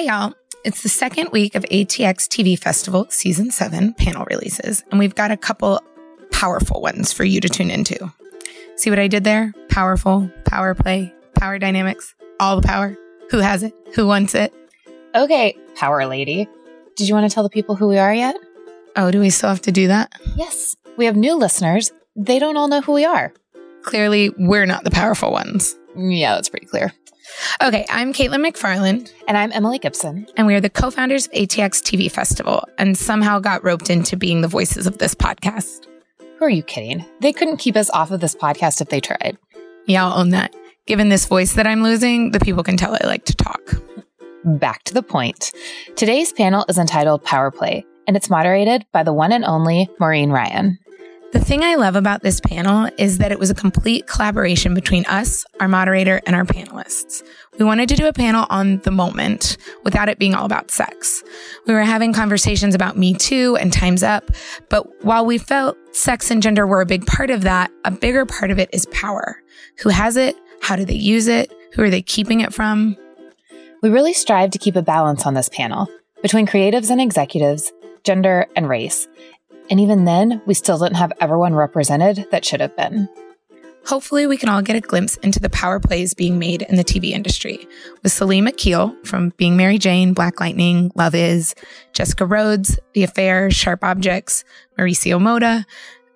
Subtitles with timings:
[0.00, 0.32] Hi, y'all.
[0.64, 5.30] It's the second week of ATX TV Festival Season 7 panel releases, and we've got
[5.30, 5.78] a couple
[6.32, 8.10] powerful ones for you to tune into.
[8.76, 9.52] See what I did there?
[9.68, 12.96] Powerful, power play, power dynamics, all the power.
[13.28, 13.74] Who has it?
[13.94, 14.54] Who wants it?
[15.14, 16.48] Okay, power lady.
[16.96, 18.36] Did you want to tell the people who we are yet?
[18.96, 20.10] Oh, do we still have to do that?
[20.34, 20.76] Yes.
[20.96, 21.92] We have new listeners.
[22.16, 23.34] They don't all know who we are.
[23.82, 25.76] Clearly, we're not the powerful ones.
[25.94, 26.94] Yeah, that's pretty clear.
[27.62, 29.12] Okay, I'm Caitlin McFarland.
[29.28, 30.26] And I'm Emily Gibson.
[30.36, 34.16] And we are the co founders of ATX TV Festival and somehow got roped into
[34.16, 35.86] being the voices of this podcast.
[36.38, 37.04] Who are you kidding?
[37.20, 39.36] They couldn't keep us off of this podcast if they tried.
[39.86, 40.54] Yeah, I'll own that.
[40.86, 43.60] Given this voice that I'm losing, the people can tell I like to talk.
[44.44, 45.52] Back to the point.
[45.96, 50.30] Today's panel is entitled Power Play, and it's moderated by the one and only Maureen
[50.30, 50.78] Ryan.
[51.32, 55.06] The thing I love about this panel is that it was a complete collaboration between
[55.06, 57.22] us, our moderator, and our panelists.
[57.56, 61.22] We wanted to do a panel on the moment without it being all about sex.
[61.68, 64.32] We were having conversations about Me Too and Time's Up,
[64.70, 68.26] but while we felt sex and gender were a big part of that, a bigger
[68.26, 69.40] part of it is power.
[69.82, 70.34] Who has it?
[70.62, 71.52] How do they use it?
[71.74, 72.96] Who are they keeping it from?
[73.82, 75.86] We really strive to keep a balance on this panel
[76.22, 77.72] between creatives and executives,
[78.02, 79.06] gender and race.
[79.70, 83.08] And even then, we still didn't have everyone represented that should have been.
[83.86, 86.84] Hopefully, we can all get a glimpse into the power plays being made in the
[86.84, 87.66] TV industry
[88.02, 91.54] with Salim Akil from Being Mary Jane, Black Lightning, Love Is,
[91.94, 94.44] Jessica Rhodes, The Affair, Sharp Objects,
[94.78, 95.64] Mauricio Mota,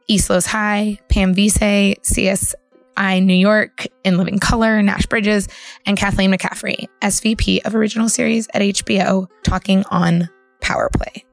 [0.09, 5.49] East High, Pam Veasey, CSI New York, In Living Color, Nash Bridges,
[5.87, 10.29] and Kathleen McCaffrey, SVP of Original Series at HBO, talking on
[10.61, 11.25] Power Play.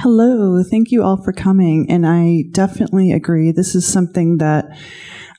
[0.00, 1.86] Hello, thank you all for coming.
[1.88, 3.50] And I definitely agree.
[3.50, 4.66] This is something that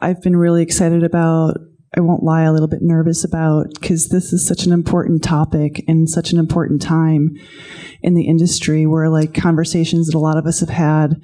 [0.01, 1.57] I've been really excited about.
[1.95, 5.83] I won't lie, a little bit nervous about because this is such an important topic
[5.87, 7.35] and such an important time
[8.01, 11.21] in the industry where like conversations that a lot of us have had,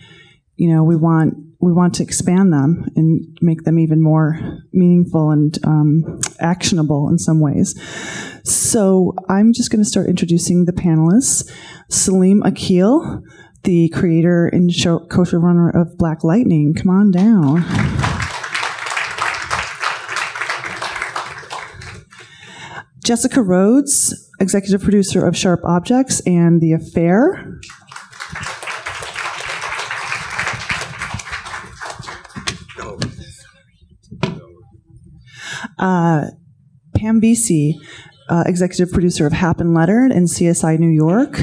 [0.55, 1.33] you know, we want
[1.63, 4.37] we want to expand them and make them even more
[4.73, 7.73] meaningful and um, actionable in some ways.
[8.43, 11.49] So I'm just going to start introducing the panelists.
[11.89, 13.23] Salim Akil,
[13.63, 16.73] the creator and show, co-showrunner of Black Lightning.
[16.73, 17.63] Come on down.
[23.05, 27.61] Jessica Rhodes, executive producer of Sharp Objects and The Affair.
[35.83, 36.27] Uh,
[36.95, 37.73] Pam Veasey,
[38.29, 41.33] uh, executive producer of Hap and Leonard and CSI New York.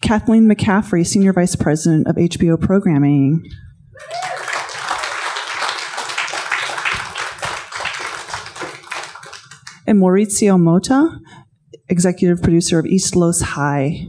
[0.00, 3.44] Kathleen McCaffrey, Senior Vice President of HBO Programming.
[9.88, 11.18] And Mauricio Mota,
[11.88, 14.06] Executive Producer of East Los High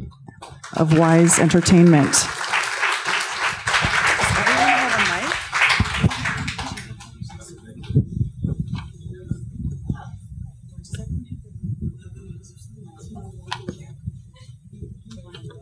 [0.77, 2.15] of Wise Entertainment.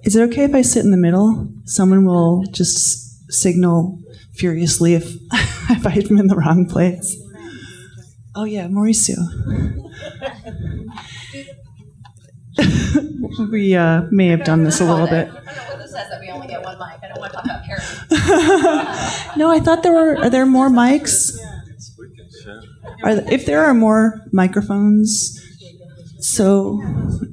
[0.03, 1.49] Is it okay if I sit in the middle?
[1.65, 3.99] Someone will just signal
[4.33, 5.15] furiously if,
[5.71, 7.17] if I'm in the wrong place.
[8.35, 9.15] Oh, yeah, Mauricio.
[13.51, 15.29] We uh, may have done this a little bit.
[19.37, 20.17] no, I thought there were.
[20.17, 21.37] Are there more mics?
[23.03, 25.41] Are, if there are more microphones,
[26.19, 26.81] so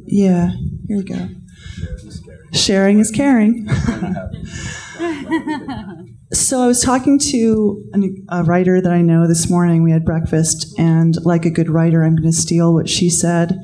[0.06, 0.50] yeah,
[0.88, 1.28] here we go.
[2.52, 3.68] Sharing is caring.
[6.32, 7.84] so I was talking to
[8.28, 9.82] a writer that I know this morning.
[9.82, 13.58] We had breakfast, and like a good writer, I'm going to steal what she said.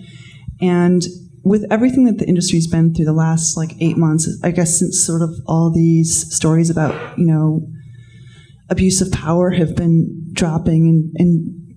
[0.61, 1.03] And
[1.49, 5.05] with everything that the industry's been through the last like eight months, I guess since
[5.05, 7.67] sort of all these stories about you know
[8.69, 11.77] abuse of power have been dropping and, and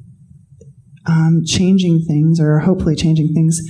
[1.06, 3.62] um, changing things, or hopefully changing things,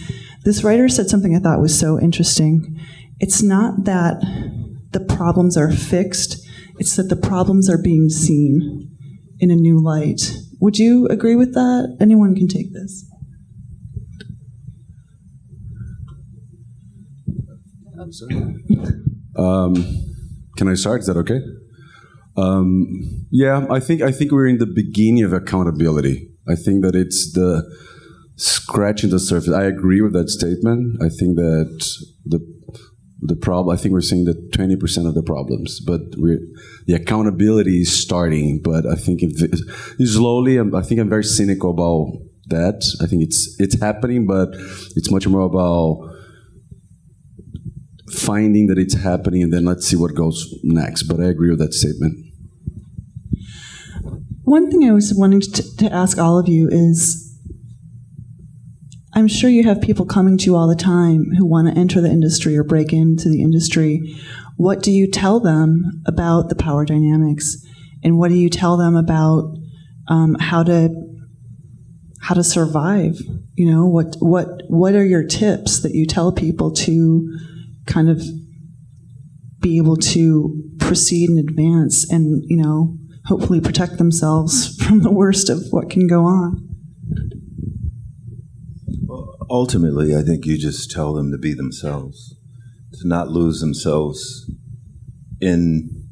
[0.44, 2.80] this writer said something I thought was so interesting.
[3.20, 4.20] It's not that
[4.92, 6.38] the problems are fixed;
[6.80, 8.90] it's that the problems are being seen
[9.40, 10.36] in a new light.
[10.60, 11.96] Would you agree with that?
[12.02, 13.06] Anyone can take this.
[19.38, 19.74] Um,
[20.58, 21.02] can I start?
[21.02, 21.40] Is that okay?
[22.38, 26.30] Um, yeah, I think I think we're in the beginning of accountability.
[26.48, 27.64] I think that it's the
[28.36, 29.54] scratching the surface.
[29.54, 31.02] I agree with that statement.
[31.02, 32.40] I think that the
[33.22, 33.74] the problem.
[33.74, 38.62] I think we're seeing the twenty percent of the problems, but the accountability is starting.
[38.64, 39.34] But I think if,
[40.10, 42.18] slowly, I'm, I think I'm very cynical about
[42.48, 42.84] that.
[43.02, 44.50] I think it's it's happening, but
[44.96, 46.21] it's much more about
[48.14, 51.04] finding that it's happening, and then let's see what goes next.
[51.04, 52.26] But I agree with that statement.
[54.44, 57.32] One thing I was wanting to, to ask all of you is
[59.14, 62.00] I'm sure you have people coming to you all the time who want to enter
[62.02, 64.16] the industry or break into the industry.
[64.58, 67.58] What do you tell them about the power dynamics?
[68.04, 69.56] And what do you tell them about
[70.08, 70.90] um, how to
[72.22, 73.20] how to survive?
[73.56, 77.38] You know, what what what are your tips that you tell people to
[77.86, 78.22] kind of
[79.60, 85.50] be able to proceed and advance and, you know, hopefully protect themselves from the worst
[85.50, 86.72] of what can go on?
[89.52, 92.36] ultimately, I think you just tell them to be themselves,
[92.94, 94.50] to not lose themselves
[95.40, 96.08] in.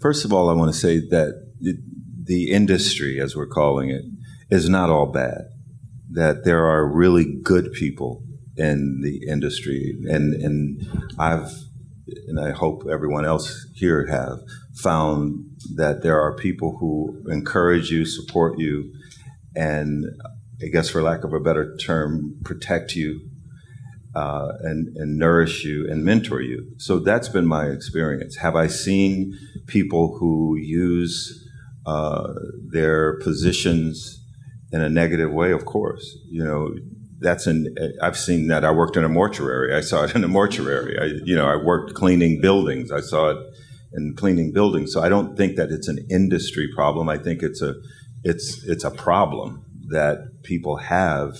[0.00, 1.34] First of all, I want to say that
[2.22, 4.02] the industry, as we're calling it,
[4.50, 5.46] is not all bad.
[6.10, 8.22] That there are really good people
[8.56, 10.86] in the industry, and and
[11.18, 11.50] I've
[12.28, 14.38] and I hope everyone else here have
[14.74, 15.44] found
[15.74, 18.92] that there are people who encourage you, support you,
[19.56, 20.04] and
[20.62, 23.20] I guess, for lack of a better term, protect you
[24.14, 26.72] uh, and, and nourish you and mentor you.
[26.78, 28.36] So that's been my experience.
[28.36, 31.46] Have I seen people who use
[31.84, 32.32] uh,
[32.72, 34.24] their positions
[34.72, 35.52] in a negative way?
[35.52, 36.18] Of course.
[36.30, 36.74] You know,
[37.20, 38.64] that's an, I've seen that.
[38.64, 39.74] I worked in a mortuary.
[39.74, 40.98] I saw it in a mortuary.
[40.98, 42.90] I, you know, I worked cleaning buildings.
[42.90, 43.38] I saw it
[43.94, 44.92] in cleaning buildings.
[44.92, 47.08] So I don't think that it's an industry problem.
[47.08, 47.74] I think it's a,
[48.22, 51.36] it's, it's a problem that people have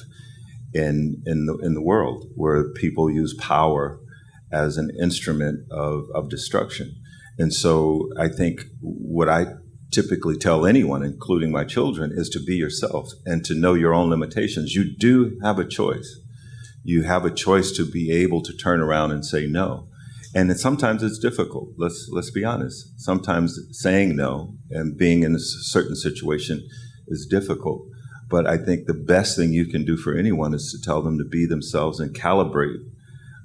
[0.75, 3.99] in in the in the world, where people use power
[4.52, 6.94] as an instrument of, of destruction.
[7.38, 9.46] And so I think what I
[9.91, 14.11] typically tell anyone, including my children, is to be yourself and to know your own
[14.11, 14.75] limitations.
[14.75, 16.21] You do have a choice.
[16.85, 19.88] You have a choice to be able to turn around and say no.
[20.35, 21.71] And sometimes it's difficult.
[21.79, 23.00] Let's let's be honest.
[23.00, 26.69] Sometimes saying no and being in a certain situation
[27.09, 27.87] is difficult.
[28.29, 31.17] But I think the best thing you can do for anyone is to tell them
[31.19, 32.81] to be themselves and calibrate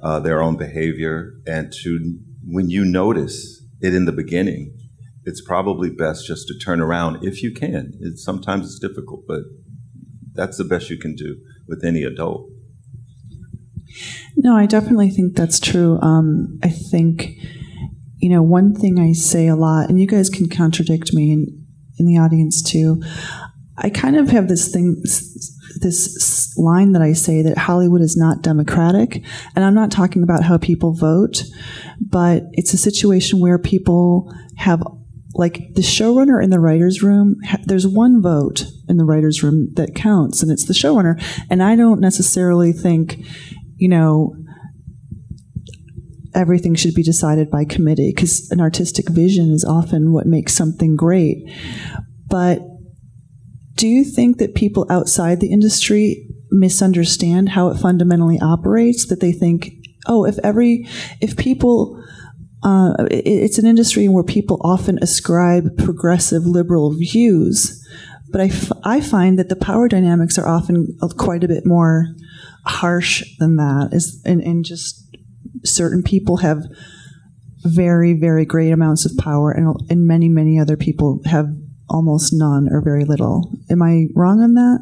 [0.01, 1.33] uh, their own behavior.
[1.45, 4.77] And to, when you notice it in the beginning,
[5.23, 7.93] it's probably best just to turn around if you can.
[8.15, 9.41] Sometimes it's difficult, but
[10.33, 11.37] that's the best you can do
[11.67, 12.49] with any adult.
[14.37, 15.99] No, I definitely think that's true.
[16.01, 17.35] Um, I think,
[18.17, 21.65] you know, one thing I say a lot, and you guys can contradict me in,
[21.99, 23.01] in the audience too.
[23.77, 25.01] I kind of have this thing,
[25.81, 29.23] this line that I say that Hollywood is not democratic.
[29.55, 31.43] And I'm not talking about how people vote,
[31.99, 34.81] but it's a situation where people have,
[35.33, 39.95] like the showrunner in the writer's room, there's one vote in the writer's room that
[39.95, 41.21] counts, and it's the showrunner.
[41.49, 43.17] And I don't necessarily think,
[43.77, 44.35] you know,
[46.33, 50.95] everything should be decided by committee because an artistic vision is often what makes something
[50.95, 51.37] great.
[52.27, 52.61] But
[53.75, 59.05] do you think that people outside the industry misunderstand how it fundamentally operates?
[59.07, 59.71] That they think,
[60.07, 60.87] oh, if every,
[61.19, 62.01] if people,
[62.63, 67.85] uh, it, it's an industry where people often ascribe progressive liberal views,
[68.29, 72.07] but I, f- I find that the power dynamics are often quite a bit more
[72.65, 73.89] harsh than that.
[73.91, 75.03] Is and, and just
[75.63, 76.63] certain people have
[77.63, 81.47] very very great amounts of power, and and many many other people have
[81.89, 83.51] almost none or very little.
[83.69, 84.79] Am I wrong on that?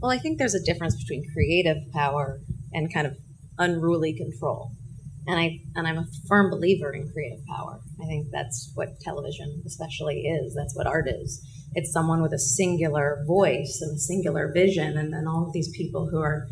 [0.00, 2.40] Well, I think there's a difference between creative power
[2.72, 3.16] and kind of
[3.58, 4.72] unruly control.
[5.26, 7.80] And I and I'm a firm believer in creative power.
[8.02, 10.54] I think that's what television especially is.
[10.54, 11.42] That's what art is.
[11.74, 15.70] It's someone with a singular voice and a singular vision and then all of these
[15.76, 16.46] people who are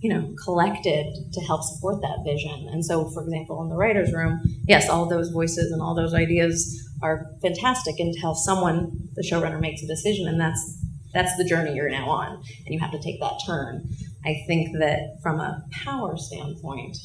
[0.00, 2.68] you know, collected to help support that vision.
[2.70, 6.14] And so, for example, in the writer's room, yes, all those voices and all those
[6.14, 10.78] ideas are fantastic until someone, the showrunner, makes a decision, and that's
[11.14, 13.88] that's the journey you're now on, and you have to take that turn.
[14.24, 16.96] I think that from a power standpoint,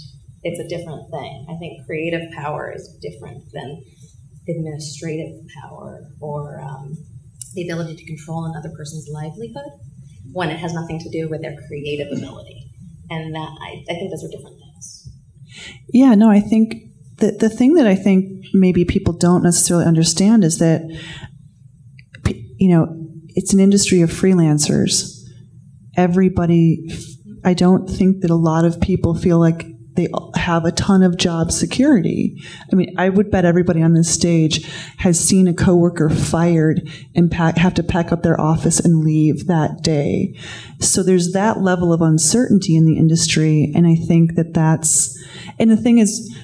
[0.44, 1.46] it's a different thing.
[1.50, 3.84] I think creative power is different than
[4.50, 6.98] administrative power or um,
[7.54, 9.72] the ability to control another person's livelihood
[10.32, 12.72] when it has nothing to do with their creative ability.
[13.10, 15.10] And that I, I think those are different things.
[15.90, 16.76] Yeah, no, I think
[17.18, 20.82] the, the thing that I think maybe people don't necessarily understand is that,
[22.58, 22.88] you know,
[23.30, 25.22] it's an industry of freelancers.
[25.96, 26.90] Everybody
[27.44, 31.18] I don't think that a lot of people feel like they have a ton of
[31.18, 32.42] job security.
[32.72, 34.66] I mean, I would bet everybody on this stage
[34.98, 39.48] has seen a coworker fired and pack, have to pack up their office and leave
[39.48, 40.36] that day.
[40.80, 45.18] So there's that level of uncertainty in the industry, and I think that that's.
[45.60, 46.36] And the thing is,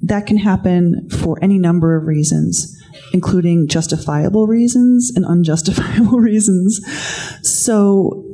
[0.00, 2.74] that can happen for any number of reasons
[3.12, 6.80] including justifiable reasons and unjustifiable reasons.
[7.42, 8.27] So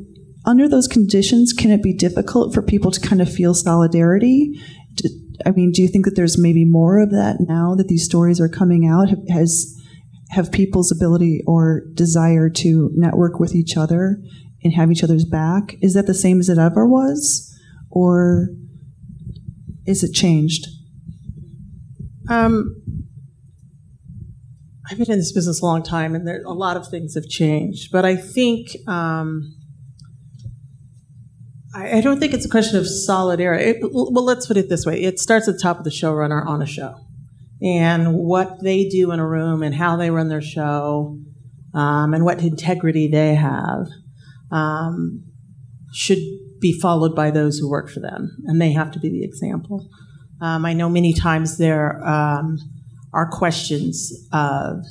[0.45, 4.61] under those conditions, can it be difficult for people to kind of feel solidarity?
[5.47, 8.41] I mean, do you think that there's maybe more of that now that these stories
[8.41, 9.09] are coming out?
[9.31, 9.75] Has
[10.31, 14.19] have people's ability or desire to network with each other
[14.63, 17.55] and have each other's back is that the same as it ever was,
[17.91, 18.49] or
[19.87, 20.67] is it changed?
[22.29, 22.83] Um,
[24.91, 27.27] I've been in this business a long time, and there, a lot of things have
[27.29, 27.91] changed.
[27.93, 29.55] But I think um,
[31.75, 33.65] I, don't think it's a question of solidarity.
[33.65, 36.47] It, well, let's put it this way: it starts at the top of the showrunner
[36.47, 36.95] on a show,
[37.63, 41.19] and what they do in a room, and how they run their show,
[41.75, 43.87] um, and what integrity they have,
[44.53, 45.25] um,
[45.93, 46.19] should
[46.61, 49.89] be followed by those who work for them, and they have to be the example.
[50.41, 52.59] Um, I know many times there um,
[53.13, 54.85] are questions of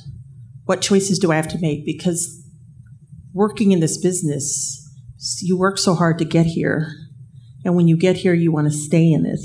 [0.64, 2.42] what choices do I have to make because
[3.32, 4.83] working in this business
[5.40, 6.92] you work so hard to get here.
[7.64, 9.40] And when you get here, you want to stay in it.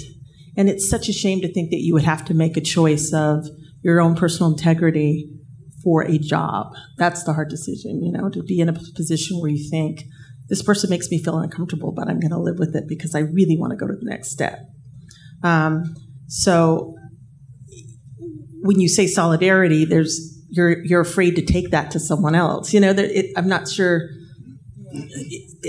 [0.57, 3.13] And it's such a shame to think that you would have to make a choice
[3.13, 3.48] of
[3.81, 5.29] your own personal integrity
[5.83, 6.74] for a job.
[6.98, 10.03] That's the hard decision, you know, to be in a position where you think,
[10.50, 13.19] this person makes me feel uncomfortable, but I'm going to live with it because I
[13.19, 14.59] really want to go to the next step.
[15.43, 15.95] Um,
[16.27, 16.95] so
[18.62, 22.74] when you say solidarity, there's you're you're afraid to take that to someone else.
[22.74, 24.09] You know, there, it, I'm not sure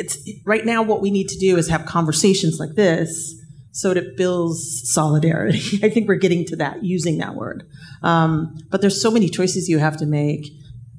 [0.01, 3.35] it's right now what we need to do is have conversations like this
[3.73, 5.79] so that it builds solidarity.
[5.83, 7.65] I think we're getting to that using that word.
[8.03, 10.47] Um, but there's so many choices you have to make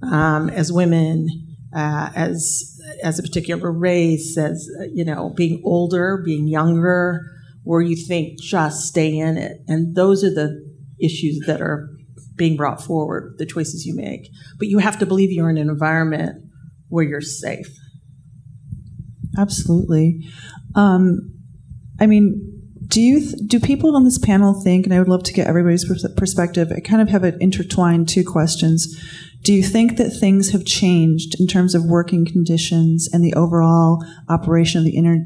[0.04, 1.28] um, as women,
[1.76, 2.68] uh, as
[3.04, 7.26] as a particular race, as you know, being older, being younger,
[7.64, 10.64] where you think just stay in it, and those are the
[11.02, 11.90] issues that are
[12.36, 13.36] being brought forward.
[13.40, 14.30] The choices you make,
[14.60, 16.44] but you have to believe you're in an environment
[16.90, 17.68] where you're safe
[19.38, 20.26] Absolutely.
[20.76, 21.34] Um,
[22.00, 22.52] I mean,
[22.88, 24.86] do you th- do people on this panel think?
[24.86, 25.86] And I would love to get everybody's
[26.18, 26.72] perspective.
[26.76, 29.00] I kind of have it intertwined two questions.
[29.44, 34.06] Do you think that things have changed in terms of working conditions and the overall
[34.30, 35.24] operation of the inter-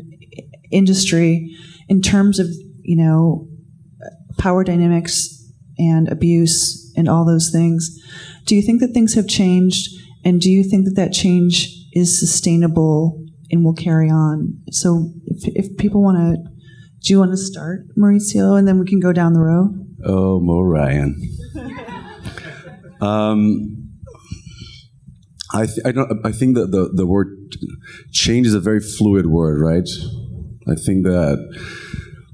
[0.71, 1.55] industry
[1.89, 2.47] in terms of
[2.81, 3.47] you know
[4.37, 5.29] power dynamics
[5.77, 7.89] and abuse and all those things?
[8.45, 9.89] Do you think that things have changed,
[10.23, 14.59] and do you think that that change is sustainable and we'll carry on.
[14.71, 16.37] So if, if people want to,
[17.03, 19.69] do you want to start, Mauricio, and then we can go down the row?
[20.05, 21.21] Oh, Mo Ryan.
[23.01, 23.91] um,
[25.53, 27.27] I, th- I, don't, I think that the, the word
[28.11, 29.87] change is a very fluid word, right?
[30.67, 31.37] I think that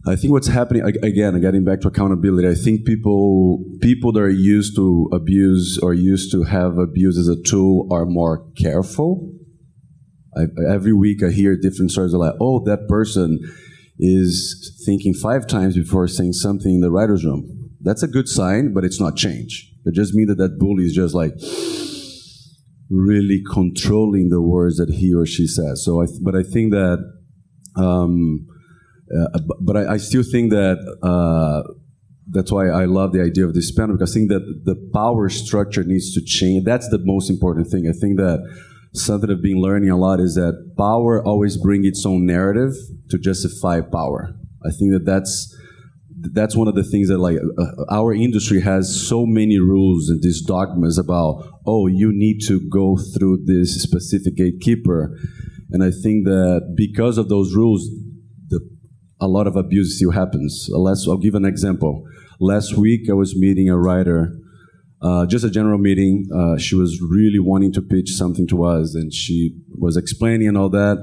[0.08, 2.48] I think what's happening again, getting back to accountability.
[2.48, 7.27] I think people people that are used to abuse or used to have abuse as
[7.27, 9.32] a tool are more careful
[10.36, 13.40] I, every week I hear different stories like, oh, that person
[14.00, 17.70] is thinking five times before saying something in the writer's room.
[17.82, 19.72] That's a good sign, but it's not change.
[19.86, 21.34] It just means that that bully is just like
[22.90, 25.84] really controlling the words that he or she says.
[25.84, 27.00] So, I but I think that,
[27.76, 28.48] um,
[29.16, 31.64] uh, but I, I, still think that uh,
[32.30, 35.30] that's why I love the idea of this panel because I think that the power
[35.30, 36.66] structure needs to change.
[36.66, 37.88] That's the most important thing.
[37.88, 38.40] I think that
[38.94, 42.74] something I've been learning a lot is that power always brings its own narrative
[43.10, 44.36] to justify power.
[44.66, 45.56] I think that that's
[46.34, 50.22] that's one of the things that like uh, our industry has so many rules and
[50.22, 55.18] these dogmas about oh you need to go through this specific gatekeeper.
[55.72, 57.90] And i think that because of those rules
[58.50, 58.60] the,
[59.20, 60.68] a lot of abuse still happens.
[60.70, 62.04] Last, i'll give an example.
[62.40, 64.32] Last week i was meeting a writer
[65.01, 66.27] uh, just a general meeting.
[66.34, 70.58] Uh, she was really wanting to pitch something to us, and she was explaining and
[70.58, 70.98] all that.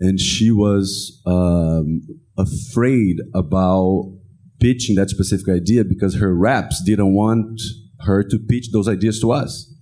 [0.00, 2.00] And she was um,
[2.36, 4.16] afraid about
[4.60, 7.60] pitching that specific idea because her reps didn't want
[8.00, 9.72] her to pitch those ideas to us.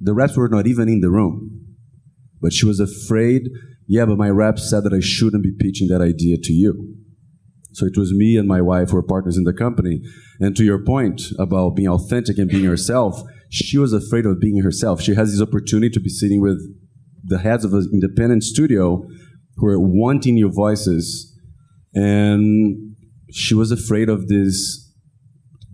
[0.00, 1.76] The reps were not even in the room,
[2.40, 3.42] but she was afraid.
[3.86, 6.96] Yeah, but my reps said that I shouldn't be pitching that idea to you.
[7.72, 10.02] So it was me and my wife who were partners in the company.
[10.40, 14.62] And to your point about being authentic and being herself, she was afraid of being
[14.62, 15.00] herself.
[15.00, 16.60] She has this opportunity to be sitting with
[17.24, 19.06] the heads of an independent studio,
[19.56, 21.38] who are wanting new voices,
[21.94, 22.96] and
[23.30, 24.92] she was afraid of these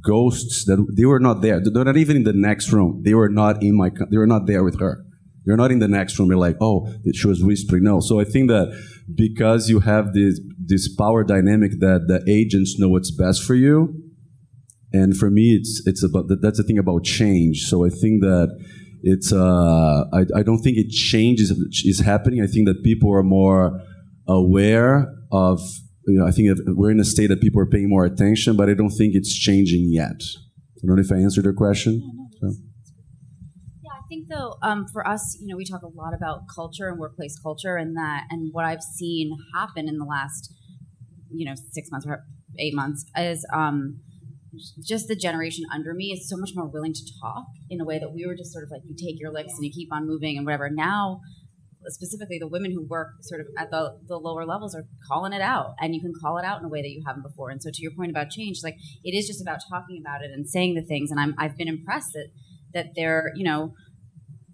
[0.05, 1.61] ghosts that they were not there.
[1.63, 3.03] They're not even in the next room.
[3.05, 3.91] They were not in my.
[4.11, 5.05] They were not there with her.
[5.45, 6.29] They're not in the next room.
[6.29, 7.85] You're like, oh, she was whispering.
[7.85, 8.01] No.
[8.01, 8.69] So I think that
[9.15, 13.95] because you have this this power dynamic that the agents know what's best for you,
[14.93, 17.65] and for me, it's it's about that's the thing about change.
[17.67, 18.49] So I think that
[19.03, 21.51] it's uh, I, I don't think it changes
[21.85, 22.43] is happening.
[22.43, 23.81] I think that people are more
[24.27, 25.61] aware of
[26.07, 28.69] you know I think we're in a state that people are paying more attention, but
[28.69, 30.21] I don't think it's changing yet.
[30.83, 32.28] I don't know if I answered your question.
[34.09, 37.39] Think though, um, for us, you know, we talk a lot about culture and workplace
[37.39, 40.55] culture, and that, and what I've seen happen in the last,
[41.31, 42.25] you know, six months or
[42.59, 44.01] eight months is um,
[44.83, 47.99] just the generation under me is so much more willing to talk in a way
[47.99, 50.07] that we were just sort of like you take your licks and you keep on
[50.07, 50.71] moving and whatever.
[50.71, 51.21] Now,
[51.87, 55.41] specifically the women who work sort of at the, the lower levels are calling it
[55.41, 57.51] out and you can call it out in a way that you haven't before.
[57.51, 60.31] And so to your point about change, like it is just about talking about it
[60.33, 61.11] and saying the things.
[61.11, 62.29] And I'm, I've been impressed that,
[62.75, 63.75] that they're, you know,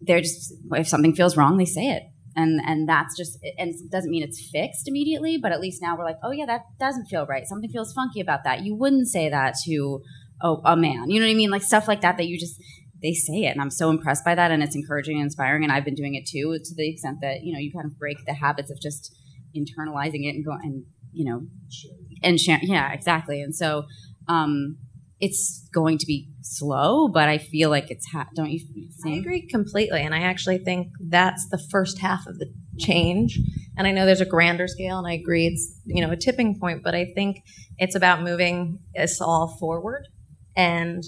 [0.01, 2.05] they're just, if something feels wrong, they say it.
[2.37, 5.97] And and that's just and it doesn't mean it's fixed immediately but at least now
[5.97, 7.47] we're like oh yeah that doesn't feel right.
[7.47, 8.65] Something feels funky about that.
[8.65, 10.03] You wouldn't say that to
[10.43, 11.11] a, a man.
[11.11, 11.51] You know what i mean?
[11.51, 12.61] Like stuff like that that you just
[13.03, 13.51] they say it.
[13.51, 16.17] And i'm so impressed by that and it's encouraging and inspiring and i've been doing
[16.17, 18.81] it too to the extent that you know you kind of break the habits of
[18.81, 19.15] just
[19.57, 21.47] internalizing it and go and you know
[22.23, 23.41] and share yeah exactly.
[23.41, 23.85] And so
[24.27, 24.79] um
[25.25, 28.61] it's going to be slow, but I feel like it's ha- don't you
[29.03, 29.17] think?
[29.17, 33.39] I agree completely, and I actually think that's the first half of the change.
[33.77, 36.61] And I know there's a grander scale, and I agree it's you know a tipping
[36.61, 37.39] point, but I think
[37.79, 40.07] it's about moving us all forward.
[40.57, 41.03] And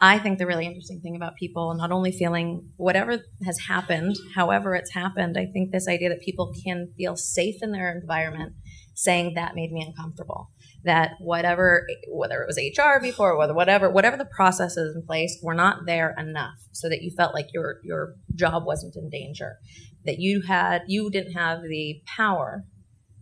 [0.00, 4.76] I think the really interesting thing about people not only feeling whatever has happened, however
[4.76, 8.52] it's happened, I think this idea that people can feel safe in their environment,
[8.94, 10.50] saying that made me uncomfortable
[10.84, 15.54] that whatever whether it was HR before whether whatever whatever the processes in place were
[15.54, 19.56] not there enough so that you felt like your your job wasn't in danger
[20.04, 22.64] that you had you didn't have the power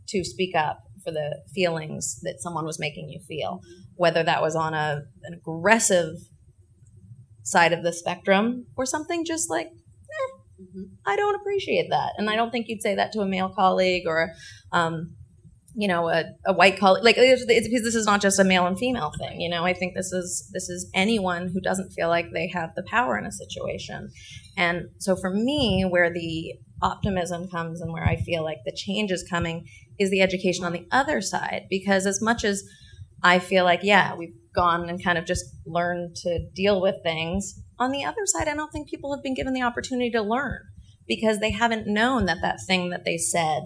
[0.08, 3.60] to speak up for the feelings that someone was making you feel
[3.96, 6.16] whether that was on a an aggressive
[7.42, 10.84] side of the spectrum or something just like eh, mm-hmm.
[11.04, 14.04] I don't appreciate that and I don't think you'd say that to a male colleague
[14.06, 14.30] or
[14.72, 15.16] um,
[15.80, 18.66] you know a, a white collar like it's, it's, this is not just a male
[18.66, 19.64] and female thing you know?
[19.64, 23.16] I think this is this is anyone who doesn't feel like they have the power
[23.16, 24.10] in a situation.
[24.56, 29.10] And so for me where the optimism comes and where i feel like the change
[29.10, 29.66] is coming
[29.98, 31.66] is the education on the other side.
[31.70, 32.62] Because as much as
[33.22, 37.60] i feel like yeah we've gone and kind of just learned to deal with things
[37.78, 40.58] on the other side i don't think people have been given the opportunity to learn
[41.06, 43.62] because they haven't known that that thing that they said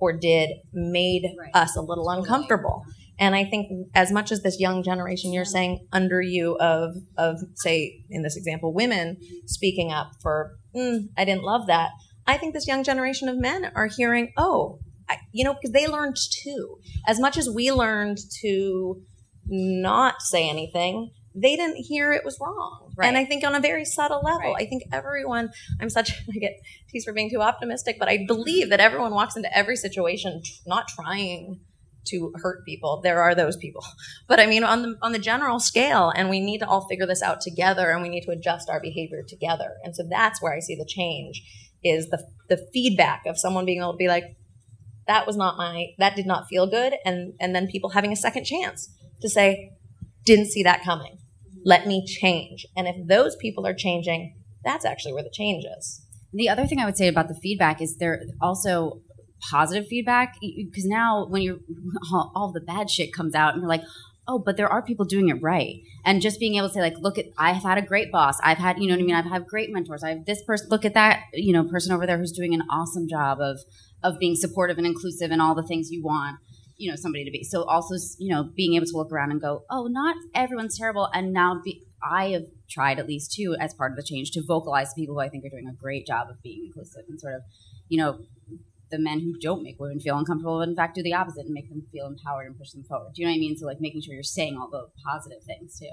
[0.00, 1.50] or did made right.
[1.54, 2.84] us a little uncomfortable.
[3.18, 7.38] And I think as much as this young generation you're saying under you of of
[7.56, 11.90] say in this example women speaking up for mm, I didn't love that.
[12.26, 15.86] I think this young generation of men are hearing, oh, I, you know, because they
[15.86, 16.78] learned too.
[17.06, 19.00] As much as we learned to
[19.46, 22.87] not say anything, they didn't hear it was wrong.
[22.98, 23.06] Right.
[23.06, 24.64] And I think on a very subtle level, right.
[24.64, 28.70] I think everyone, I'm such, I get teased for being too optimistic, but I believe
[28.70, 31.60] that everyone walks into every situation not trying
[32.08, 33.00] to hurt people.
[33.02, 33.84] There are those people.
[34.26, 37.06] But I mean on the on the general scale and we need to all figure
[37.06, 39.76] this out together and we need to adjust our behavior together.
[39.84, 41.42] And so that's where I see the change
[41.82, 44.36] is the the feedback of someone being able to be like
[45.06, 48.16] that was not my that did not feel good and and then people having a
[48.16, 48.90] second chance
[49.22, 49.72] to say
[50.24, 51.18] didn't see that coming
[51.68, 52.64] let me change.
[52.74, 56.00] And if those people are changing, that's actually where the change is.
[56.32, 59.02] The other thing I would say about the feedback is there also
[59.50, 61.58] positive feedback because now when you're
[62.12, 63.82] all, all the bad shit comes out and you're like,
[64.26, 65.76] oh, but there are people doing it right.
[66.06, 68.38] And just being able to say, like, look at, I've had a great boss.
[68.42, 69.14] I've had, you know what I mean?
[69.14, 70.02] I've had great mentors.
[70.02, 72.62] I have this person, look at that, you know, person over there who's doing an
[72.70, 73.58] awesome job of,
[74.02, 76.38] of being supportive and inclusive and all the things you want
[76.78, 77.44] you know somebody to be.
[77.44, 81.08] So also you know being able to look around and go oh not everyone's terrible.
[81.12, 84.42] And now be, i have tried at least too as part of the change to
[84.46, 87.34] vocalize people who i think are doing a great job of being inclusive and sort
[87.34, 87.42] of
[87.88, 88.20] you know
[88.90, 91.52] the men who don't make women feel uncomfortable but in fact do the opposite and
[91.52, 93.12] make them feel empowered and push them forward.
[93.14, 93.56] Do you know what i mean?
[93.56, 95.90] So like making sure you're saying all the positive things too.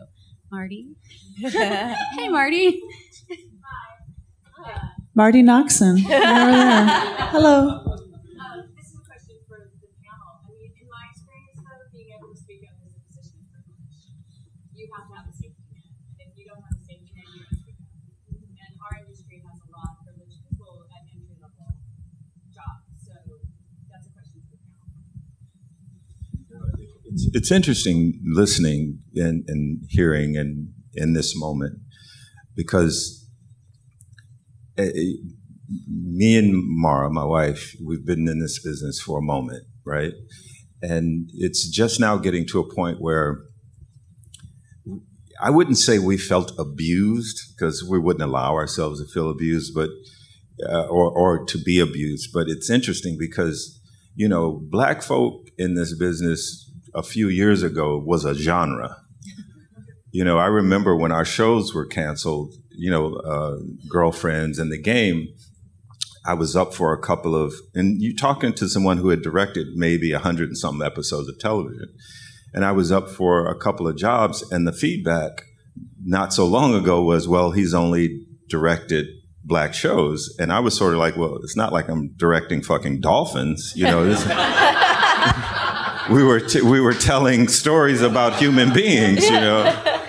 [0.51, 0.95] Marti?
[1.39, 2.81] Hey Marti.
[4.57, 4.89] Hi.
[5.13, 5.97] Marti Noxon
[7.31, 7.84] hello
[27.35, 31.79] it's interesting listening and, and hearing and in this moment
[32.55, 33.29] because
[34.77, 34.85] uh,
[35.89, 40.13] me and Mara, my wife, we've been in this business for a moment, right?
[40.81, 43.41] And it's just now getting to a point where
[45.41, 49.89] I wouldn't say we felt abused because we wouldn't allow ourselves to feel abused, but
[50.69, 52.29] uh, or or to be abused.
[52.33, 53.81] But it's interesting because
[54.15, 56.64] you know, black folk in this business
[56.95, 58.97] a few years ago was a genre.
[60.11, 62.53] You know, I remember when our shows were canceled.
[62.77, 63.57] You know, uh,
[63.89, 65.27] girlfriends and the game.
[66.27, 69.67] I was up for a couple of, and you talking to someone who had directed
[69.75, 71.93] maybe a hundred and some episodes of television
[72.55, 75.43] and I was up for a couple of jobs, and the feedback
[76.01, 79.07] not so long ago was, well, he's only directed
[79.43, 83.01] black shows, and I was sort of like, well, it's not like I'm directing fucking
[83.01, 84.05] dolphins, you know.
[86.11, 89.81] We were t- we were telling stories about human beings, you know.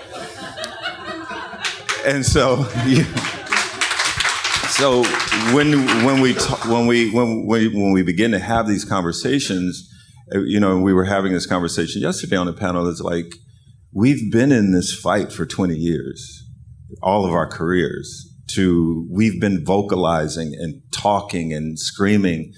[2.05, 2.63] And so,
[4.69, 5.03] so
[5.53, 5.73] when
[6.05, 9.93] when we t- when we when we when we begin to have these conversations
[10.33, 12.87] uh, you know, we were having this conversation yesterday on the panel.
[12.87, 13.35] It's like
[13.93, 16.43] we've been in this fight for 20 years,
[17.01, 18.33] all of our careers.
[18.51, 22.53] To we've been vocalizing and talking and screaming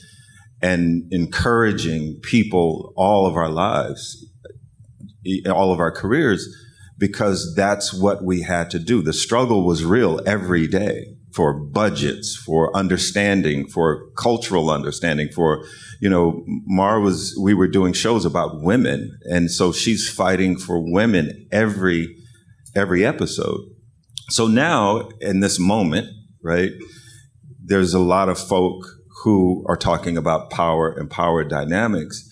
[0.62, 4.26] and encouraging people all of our lives,
[5.50, 6.48] all of our careers,
[6.98, 9.02] because that's what we had to do.
[9.02, 15.63] The struggle was real every day for budgets, for understanding, for cultural understanding, for,
[16.02, 19.17] you know, Mar was, we were doing shows about women.
[19.26, 22.17] And so she's fighting for women every,
[22.76, 23.62] every episode.
[24.30, 26.08] So now in this moment,
[26.43, 26.72] right,
[27.63, 28.84] there's a lot of folk
[29.23, 32.27] who are talking about power and power dynamics.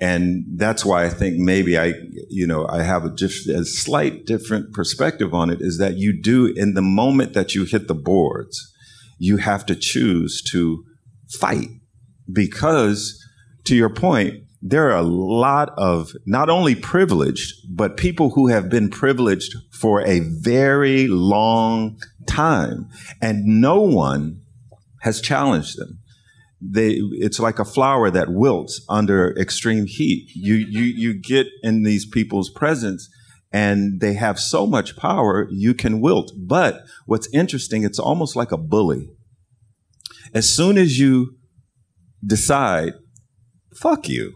[0.00, 1.94] And that's why I think maybe I,
[2.28, 6.20] you know, I have a, just a slight different perspective on it is that you
[6.20, 8.58] do in the moment that you hit the boards,
[9.18, 10.82] you have to choose to
[11.38, 11.68] fight.
[12.32, 13.16] Because
[13.64, 18.68] to your point, there are a lot of not only privileged, but people who have
[18.68, 22.88] been privileged for a very long time.
[23.20, 24.40] And no one
[25.02, 26.01] has challenged them
[26.64, 30.30] they it's like a flower that wilts under extreme heat.
[30.34, 33.08] You you you get in these people's presence
[33.52, 36.32] and they have so much power you can wilt.
[36.38, 39.10] But what's interesting, it's almost like a bully.
[40.32, 41.36] As soon as you
[42.24, 42.94] decide,
[43.74, 44.34] fuck you.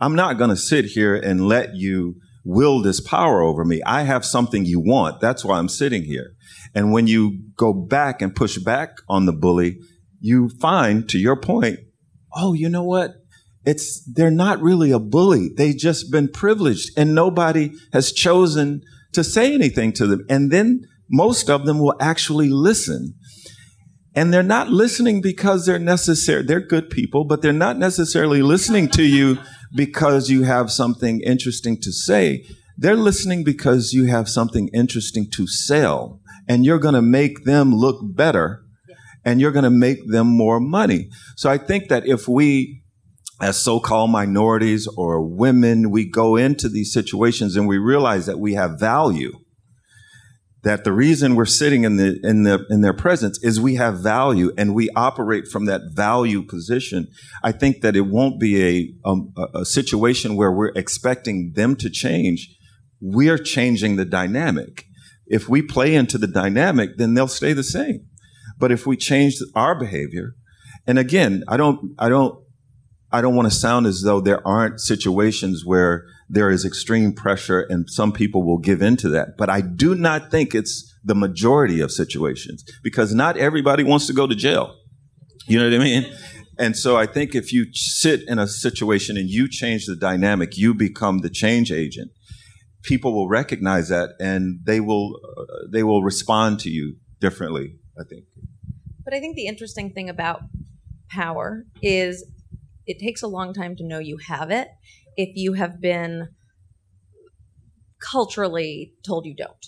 [0.00, 3.82] I'm not going to sit here and let you will this power over me.
[3.84, 5.20] I have something you want.
[5.20, 6.32] That's why I'm sitting here.
[6.74, 9.78] And when you go back and push back on the bully,
[10.20, 11.80] you find, to your point,
[12.34, 13.14] oh, you know what?
[13.64, 15.50] It's, they're not really a bully.
[15.54, 20.24] They've just been privileged and nobody has chosen to say anything to them.
[20.28, 23.14] And then most of them will actually listen.
[24.14, 26.42] And they're not listening because they're necessary.
[26.42, 29.38] They're good people, but they're not necessarily listening to you
[29.74, 32.44] because you have something interesting to say.
[32.76, 37.74] They're listening because you have something interesting to sell and you're going to make them
[37.74, 38.64] look better
[39.24, 41.08] and you're going to make them more money.
[41.36, 42.82] So I think that if we,
[43.40, 48.54] as so-called minorities or women, we go into these situations and we realize that we
[48.54, 49.32] have value,
[50.62, 54.00] that the reason we're sitting in the in the in their presence is we have
[54.00, 57.08] value and we operate from that value position.
[57.42, 61.88] I think that it won't be a um, a situation where we're expecting them to
[61.88, 62.54] change.
[63.00, 64.84] We're changing the dynamic.
[65.26, 68.06] If we play into the dynamic, then they'll stay the same.
[68.60, 70.34] But if we change our behavior,
[70.86, 72.38] and again, I don't, I don't,
[73.12, 77.60] I don't want to sound as though there aren't situations where there is extreme pressure
[77.68, 79.36] and some people will give in to that.
[79.36, 84.12] But I do not think it's the majority of situations because not everybody wants to
[84.12, 84.76] go to jail.
[85.46, 86.06] You know what I mean?
[86.58, 90.56] And so I think if you sit in a situation and you change the dynamic,
[90.56, 92.12] you become the change agent.
[92.82, 98.04] People will recognize that and they will uh, they will respond to you differently, I
[98.04, 98.24] think.
[99.10, 100.42] But I think the interesting thing about
[101.08, 102.24] power is
[102.86, 104.68] it takes a long time to know you have it
[105.16, 106.28] if you have been
[107.98, 109.66] culturally told you don't.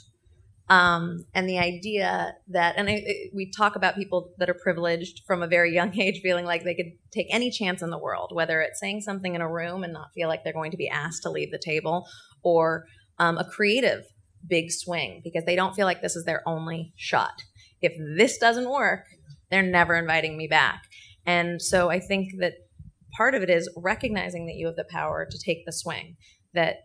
[0.69, 5.43] Um, and the idea that, and I, we talk about people that are privileged from
[5.43, 8.61] a very young age, feeling like they could take any chance in the world, whether
[8.61, 11.25] it's saying something in a room and not feel like they're going to be asked
[11.25, 12.07] to leave the table,
[12.45, 12.85] or
[13.19, 14.05] um, a creative
[14.47, 17.43] big swing because they don't feel like this is their only shot.
[17.81, 19.07] If this doesn't work,
[19.53, 20.83] they're never inviting me back.
[21.27, 22.55] And so I think that
[23.17, 26.17] part of it is recognizing that you have the power to take the swing,
[26.55, 26.77] that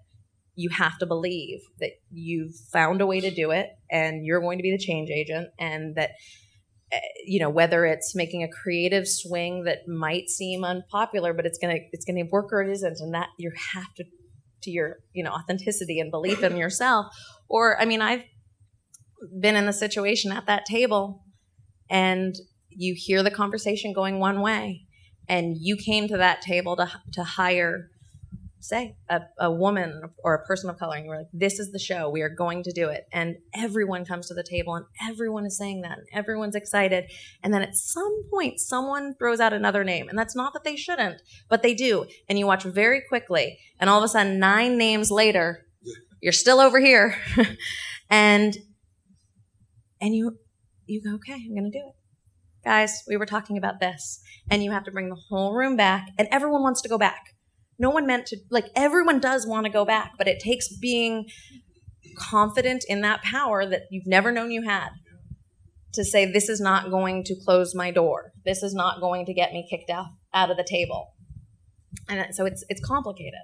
[0.58, 4.58] you have to believe that you've found a way to do it and you're going
[4.58, 6.10] to be the change agent and that
[6.92, 11.60] eh, you know whether it's making a creative swing that might seem unpopular but it's
[11.60, 14.04] going to it's going to work or it isn't and that you have to
[14.64, 17.06] to your you know authenticity and belief in yourself
[17.48, 18.24] or i mean i've
[19.40, 21.24] been in the situation at that table
[21.90, 22.36] and
[22.78, 24.86] you hear the conversation going one way
[25.28, 27.90] and you came to that table to to hire
[28.60, 31.72] say a, a woman or a person of color and you were like this is
[31.72, 32.10] the show.
[32.10, 33.06] We are going to do it.
[33.14, 37.12] And everyone comes to the table and everyone is saying that and everyone's excited.
[37.44, 40.76] And then at some point someone throws out another name and that's not that they
[40.76, 42.06] shouldn't but they do.
[42.30, 45.66] And you watch very quickly and all of a sudden nine names later
[46.22, 47.16] you're still over here.
[48.10, 48.58] And
[50.00, 50.38] and you
[50.86, 51.97] you go okay i'm going to do it
[52.68, 54.20] guys we were talking about this
[54.52, 57.34] and you have to bring the whole room back and everyone wants to go back.
[57.80, 61.28] No one meant to like everyone does want to go back but it takes being
[62.18, 64.90] confident in that power that you've never known you had
[65.94, 68.34] to say this is not going to close my door.
[68.44, 71.14] This is not going to get me kicked out out of the table.
[72.10, 73.40] And so it's it's complicated.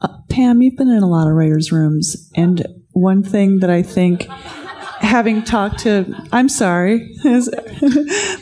[0.00, 3.80] Uh, pam you've been in a lot of writers rooms and one thing that i
[3.80, 4.26] think
[5.06, 7.10] having talked to i'm sorry.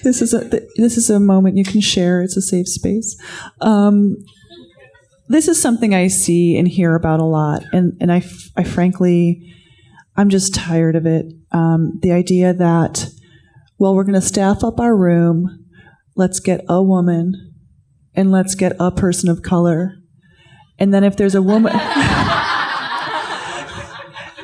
[0.03, 0.41] This is a
[0.77, 2.23] this is a moment you can share.
[2.23, 3.17] It's a safe space.
[3.61, 4.17] Um,
[5.29, 7.63] this is something i see and hear about a lot.
[7.73, 8.23] And, and I,
[8.57, 9.55] I frankly
[10.17, 11.27] i'm just tired of it.
[11.53, 13.09] Um, the idea that
[13.79, 15.65] well we're going to staff up our room.
[16.17, 17.55] Let's get a woman
[18.15, 19.97] and let's get a person of color.
[20.79, 21.73] And then if there's a woman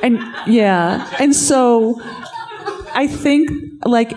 [0.01, 1.09] and yeah.
[1.19, 2.01] And so
[2.93, 3.49] i think
[3.85, 4.13] like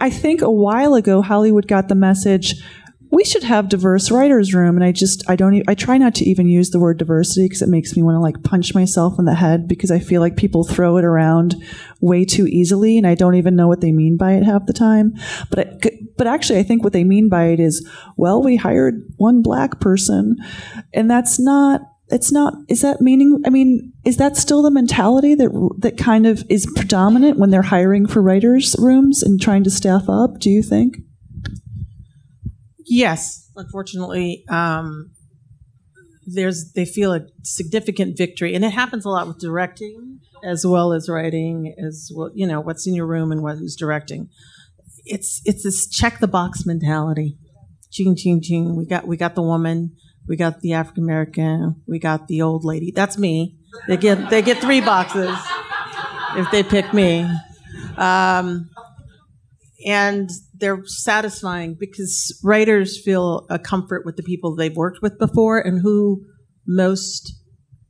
[0.00, 2.54] i think a while ago hollywood got the message
[3.12, 4.76] we should have diverse writers room.
[4.76, 7.62] And i just i don't i try not to even use the word diversity because
[7.62, 10.36] it makes me want to like punch myself in the head because i feel like
[10.36, 11.56] people throw it around
[12.00, 14.72] way too easily and i don't even know what they mean by it half the
[14.72, 15.14] time.
[15.50, 19.02] But I, but actually i think what they mean by it is well we hired
[19.16, 20.36] one black person.
[20.94, 25.34] And that's not it's not is that meaning i mean is that still the mentality
[25.34, 29.70] that that kind of is predominant when they're hiring for writers rooms and trying to
[29.70, 30.96] staff up do you think?
[32.86, 33.50] Yes.
[33.56, 35.10] Unfortunately um,
[36.26, 40.92] there's they feel a significant victory and it happens a lot with directing as well
[40.92, 44.28] as writing as well you know what's in your room and what who's directing.
[45.04, 47.36] It's it's this check the box mentality.
[47.90, 48.76] Ching ching ching.
[48.76, 49.96] We got we got the woman
[50.28, 51.82] we got the African American.
[51.86, 52.92] We got the old lady.
[52.94, 53.58] That's me.
[53.88, 55.36] They get they get three boxes
[56.36, 57.26] if they pick me,
[57.96, 58.70] um,
[59.86, 65.58] and they're satisfying because writers feel a comfort with the people they've worked with before
[65.58, 66.24] and who
[66.66, 67.32] most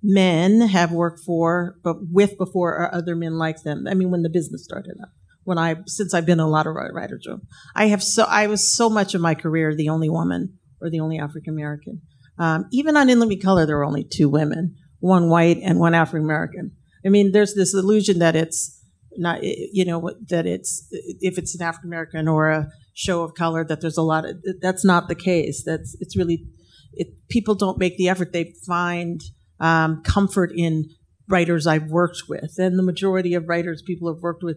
[0.03, 3.87] men have worked for, but with before are other men like them.
[3.89, 5.11] I mean, when the business started up
[5.45, 7.43] when I since I've been in a lot of writers' room.
[7.75, 11.01] I have so I was so much of my career the only woman or the
[11.01, 12.03] only African American.
[12.41, 15.95] Um, even on In Living Color, there were only two women, one white and one
[15.95, 16.73] African American.
[17.05, 18.83] I mean, there's this illusion that it's
[19.17, 23.63] not, you know, that it's if it's an African American or a show of color
[23.65, 24.37] that there's a lot of.
[24.63, 25.63] That's not the case.
[25.65, 26.47] That's it's really,
[26.95, 28.33] it, people don't make the effort.
[28.33, 29.21] They find
[29.61, 30.87] um, comfort in
[31.29, 34.57] writers I've worked with, and the majority of writers people have worked with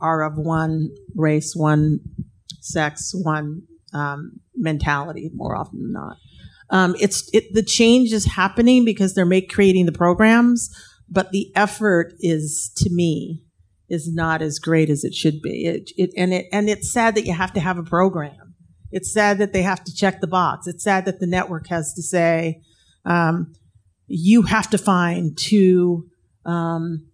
[0.00, 1.98] are of one race, one
[2.60, 6.16] sex, one um, mentality more often than not.
[6.70, 10.70] Um, it's it, the change is happening because they're make creating the programs,
[11.08, 13.42] but the effort is to me
[13.88, 15.66] is not as great as it should be.
[15.66, 18.54] It, it, and it and it's sad that you have to have a program.
[18.90, 20.66] It's sad that they have to check the box.
[20.66, 22.62] It's sad that the network has to say
[23.04, 23.52] um,
[24.06, 26.08] you have to find two
[26.44, 27.06] um,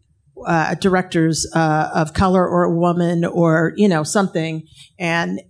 [0.46, 4.66] uh, directors uh, of color or a woman or you know something,
[4.98, 5.40] and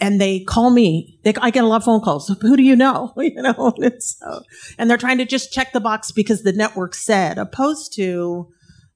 [0.00, 1.18] and they call me.
[1.22, 2.28] They, I get a lot of phone calls.
[2.40, 3.12] Who do you know?
[3.20, 4.42] You know, and, so,
[4.78, 8.48] and they're trying to just check the box because the network said, opposed to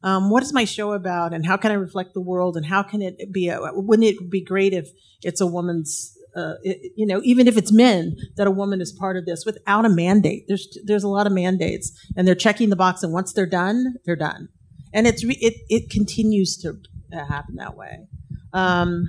[0.03, 2.83] um, what is my show about, and how can I reflect the world, and how
[2.83, 3.49] can it be?
[3.49, 4.89] A, wouldn't it be great if
[5.23, 8.93] it's a woman's uh, it, you know, even if it's men, that a woman is
[8.93, 10.45] part of this without a mandate.
[10.49, 13.95] There's there's a lot of mandates, and they're checking the box, and once they're done,
[14.05, 14.49] they're done,
[14.93, 16.75] and it's re- it it continues to
[17.13, 18.07] happen that way.
[18.53, 19.09] Um,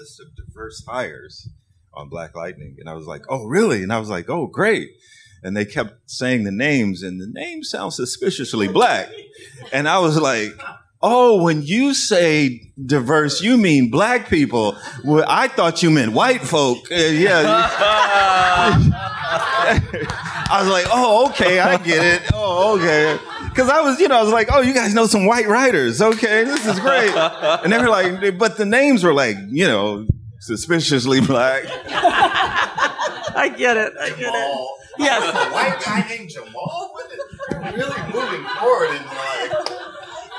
[0.00, 1.48] list of diverse hires
[1.94, 2.76] on Black Lightning.
[2.78, 3.82] And I was like, oh, really?
[3.82, 4.90] And I was like, oh, great.
[5.42, 9.08] And they kept saying the names, and the names sound suspiciously black.
[9.72, 10.52] And I was like,
[11.02, 14.76] Oh, when you say diverse, you mean black people.
[15.02, 16.92] Well, I thought you meant white folk.
[16.92, 17.70] Uh, yeah.
[20.50, 22.30] I was like, oh, okay, I get it.
[22.34, 23.18] Oh, okay.
[23.50, 26.00] Because I was, you know, I was like, oh, you guys know some white writers.
[26.00, 27.10] Okay, this is great.
[27.62, 30.06] And they were like, but the names were like, you know,
[30.40, 31.64] suspiciously black.
[31.72, 33.92] I get it.
[34.00, 34.68] I get it.
[34.98, 35.22] Yes.
[35.34, 36.92] A white guy named Jamal?
[37.50, 39.68] Really moving forward in like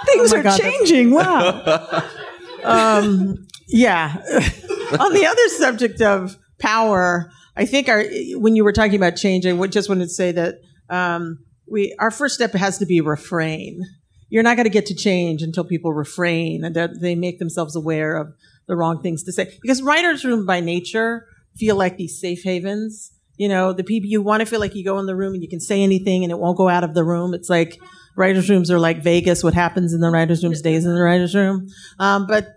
[0.06, 1.12] Things Oh are God, that's- changing.
[1.12, 2.10] Wow.
[2.64, 4.16] um, yeah.
[5.00, 8.04] On the other subject of power, I think our
[8.36, 10.56] when you were talking about change, I just wanted to say that
[10.90, 11.40] um,
[11.72, 13.82] we our first step has to be refrain.
[14.30, 18.16] You're not going to get to change until people refrain and they make themselves aware
[18.16, 18.34] of
[18.68, 19.58] the wrong things to say.
[19.62, 21.26] Because writers' room by nature
[21.58, 23.12] feel like these safe havens.
[23.36, 25.42] You know, the people you want to feel like you go in the room and
[25.42, 27.34] you can say anything and it won't go out of the room.
[27.34, 27.80] It's like
[28.16, 29.44] writers' rooms are like Vegas.
[29.44, 31.68] What happens in the writers' room stays in the writers' room.
[32.00, 32.48] Um, but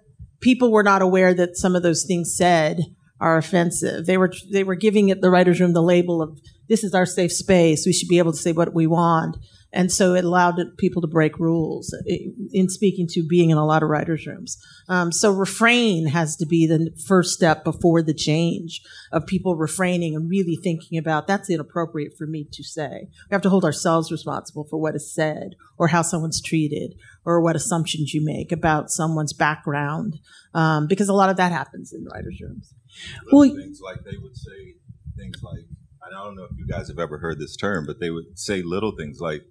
[0.40, 2.80] people were not aware that some of those things said
[3.20, 4.06] are offensive.
[4.06, 7.06] They were they were giving it the writers' room the label of this is our
[7.06, 7.84] safe space.
[7.86, 9.36] We should be able to say what we want,
[9.74, 11.94] and so it allowed people to break rules
[12.52, 14.56] in speaking to being in a lot of writers' rooms.
[14.88, 20.14] Um, so refrain has to be the first step before the change of people refraining
[20.14, 23.08] and really thinking about that's inappropriate for me to say.
[23.28, 27.40] We have to hold ourselves responsible for what is said or how someone's treated or
[27.40, 30.20] what assumptions you make about someone's background,
[30.54, 32.72] um, because a lot of that happens in writers' rooms.
[33.32, 34.76] Well, things like they would say
[35.16, 35.64] things like
[36.06, 38.62] I don't know if you guys have ever heard this term, but they would say
[38.62, 39.42] little things like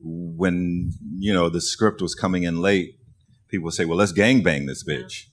[0.00, 2.96] when you know the script was coming in late,
[3.48, 5.24] people would say, "Well, let's gangbang this bitch,"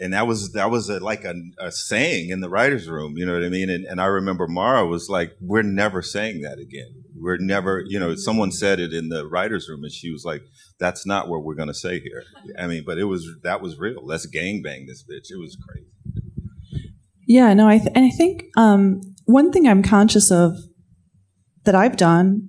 [0.00, 3.14] and that was that was a, like a, a saying in the writers' room.
[3.16, 3.68] You know what I mean?
[3.68, 7.04] And, and I remember Mara was like, "We're never saying that again.
[7.18, 10.42] We're never." You know, someone said it in the writers' room, and she was like,
[10.78, 12.22] "That's not what we're going to say here."
[12.58, 14.00] I mean, but it was that was real.
[14.02, 15.30] Let's gangbang this bitch.
[15.30, 15.90] It was crazy.
[17.26, 20.52] Yeah, no, I th- and I think um, one thing I'm conscious of
[21.64, 22.48] that I've done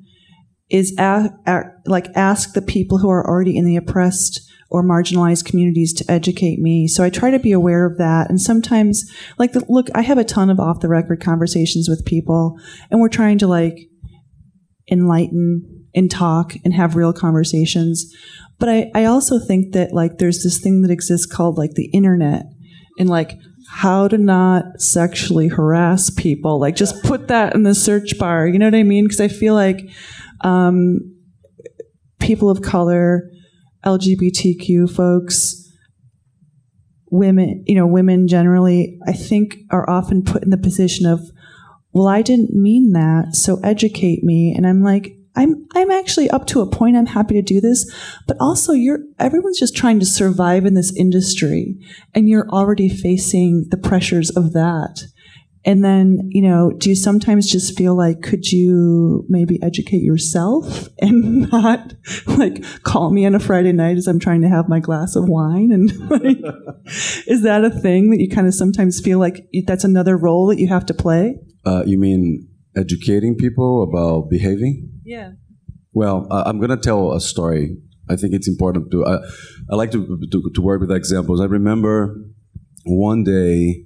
[0.70, 5.46] is a- a- like ask the people who are already in the oppressed or marginalized
[5.46, 6.88] communities to educate me.
[6.88, 8.30] So I try to be aware of that.
[8.30, 9.10] And sometimes,
[9.40, 12.60] like, the, look, I have a ton of off the record conversations with people,
[12.92, 13.78] and we're trying to like
[14.92, 18.13] enlighten and talk and have real conversations.
[18.60, 21.90] But I, I also think that like there's this thing that exists called like the
[21.94, 22.46] internet
[23.00, 23.38] and like
[23.78, 26.60] how to not sexually harass people.
[26.60, 28.48] Like just put that in the search bar.
[28.48, 29.06] You know what I mean?
[29.06, 29.88] Because I feel like
[30.42, 31.16] um,
[32.18, 33.30] people of color,
[33.86, 35.72] LGBTQ folks,
[37.12, 41.22] women, you know, women generally, I think are often put in the position of,
[41.94, 44.56] well, I didn't mean that, so educate me.
[44.58, 46.97] And I'm like, I'm I'm actually up to a point.
[46.97, 47.89] I'm happy to do this,
[48.28, 51.78] but also you're everyone's just trying to survive in this industry,
[52.13, 55.04] and you're already facing the pressures of that.
[55.63, 60.88] And then, you know, do you sometimes just feel like could you maybe educate yourself
[61.00, 61.93] and not
[62.26, 65.28] like call me on a Friday night as I'm trying to have my glass of
[65.28, 65.71] wine?
[65.73, 66.38] And like,
[67.28, 70.60] is that a thing that you kind of sometimes feel like that's another role that
[70.60, 71.36] you have to play?
[71.65, 72.47] Uh, you mean
[72.78, 74.96] educating people about behaving?
[75.08, 75.32] Yeah.
[75.93, 77.78] Well, uh, I'm going to tell a story.
[78.10, 79.06] I think it's important to.
[79.06, 79.20] Uh,
[79.72, 81.39] I like to, to to work with examples.
[81.39, 82.13] I remember
[82.86, 83.86] one day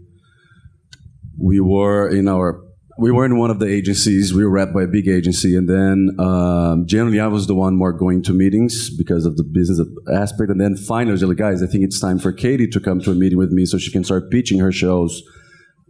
[1.40, 2.62] we were in our
[2.98, 4.34] we were in one of the agencies.
[4.34, 7.76] We were wrapped by a big agency, and then um, generally I was the one
[7.78, 9.80] more going to meetings because of the business
[10.12, 10.50] aspect.
[10.50, 13.00] And then finally, I was like, guys, I think it's time for Katie to come
[13.02, 15.22] to a meeting with me so she can start pitching her shows,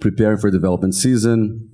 [0.02, 1.70] preparing for development season.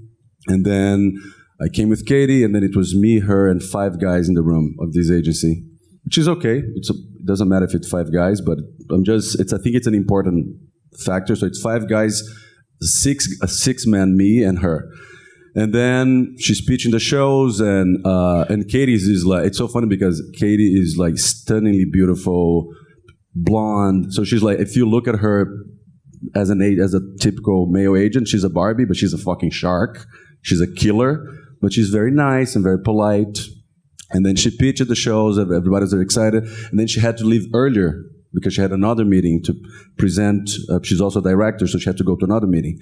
[0.48, 1.18] And then
[1.60, 4.44] I came with Katie, and then it was me, her, and five guys in the
[4.44, 5.64] room of this agency,
[6.06, 6.60] which is okay.
[6.60, 8.60] A, it doesn't matter if it's five guys, but
[8.92, 9.40] I'm just.
[9.40, 9.54] It's.
[9.54, 10.56] I think it's an important
[11.00, 11.36] factor.
[11.36, 12.22] So it's five guys,
[12.82, 14.90] six a six man, me and her.
[15.56, 19.88] And then she's pitching the shows, and uh, and Katie's is like it's so funny
[19.88, 22.72] because Katie is like stunningly beautiful,
[23.34, 24.14] blonde.
[24.14, 25.48] So she's like, if you look at her
[26.36, 30.06] as an as a typical male agent, she's a Barbie, but she's a fucking shark.
[30.44, 31.26] She's a killer,
[31.62, 33.38] but she's very nice and very polite.
[34.12, 35.38] And then she pitched the shows.
[35.38, 36.44] ev- Everybody's very excited.
[36.44, 38.04] And then she had to leave earlier
[38.34, 39.54] because she had another meeting to
[39.98, 40.50] present.
[40.70, 42.80] Uh, she's also a director, so she had to go to another meeting.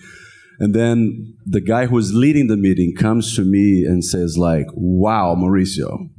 [0.59, 4.67] And then the guy who was leading the meeting comes to me and says, like,
[4.73, 6.09] wow, Mauricio,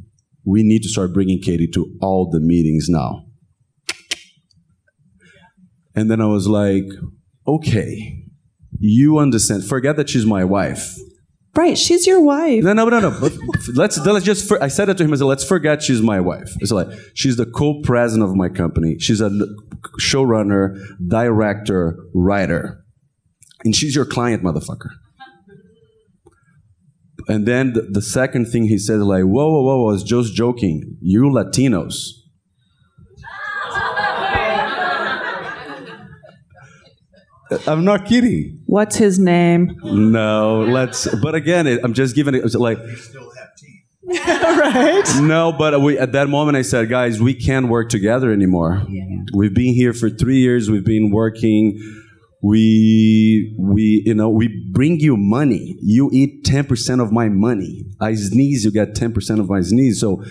[0.44, 3.24] we need to start bringing Katie to all the meetings now.
[5.94, 6.84] And then I was like,
[7.46, 8.24] okay,
[8.78, 9.64] you understand.
[9.64, 10.94] Forget that she's my wife.
[11.56, 12.62] Right, she's your wife.
[12.62, 13.18] No, no, no, no.
[13.18, 13.32] But
[13.74, 14.46] let's let's just.
[14.46, 15.12] For, I said that to him.
[15.12, 16.54] I said, let's forget she's my wife.
[16.60, 18.98] It's like she's the co-president of my company.
[18.98, 19.30] She's a
[19.98, 20.78] showrunner,
[21.08, 22.84] director, writer,
[23.64, 24.90] and she's your client, motherfucker.
[27.28, 30.34] And then the, the second thing he said, like, whoa, whoa, whoa, I was just
[30.34, 30.98] joking.
[31.00, 32.10] You Latinos.
[37.66, 38.60] I'm not kidding.
[38.66, 39.78] What's his name?
[39.84, 41.06] No, let's.
[41.22, 42.78] But again, it, I'm just giving it like.
[44.26, 45.04] right?
[45.20, 48.86] No, but we, at that moment I said, guys, we can't work together anymore.
[49.34, 50.70] We've been here for three years.
[50.70, 51.78] We've been working.
[52.42, 55.76] We we you know we bring you money.
[55.82, 57.84] You eat ten percent of my money.
[58.00, 60.00] I sneeze, you get ten percent of my sneeze.
[60.00, 60.22] So.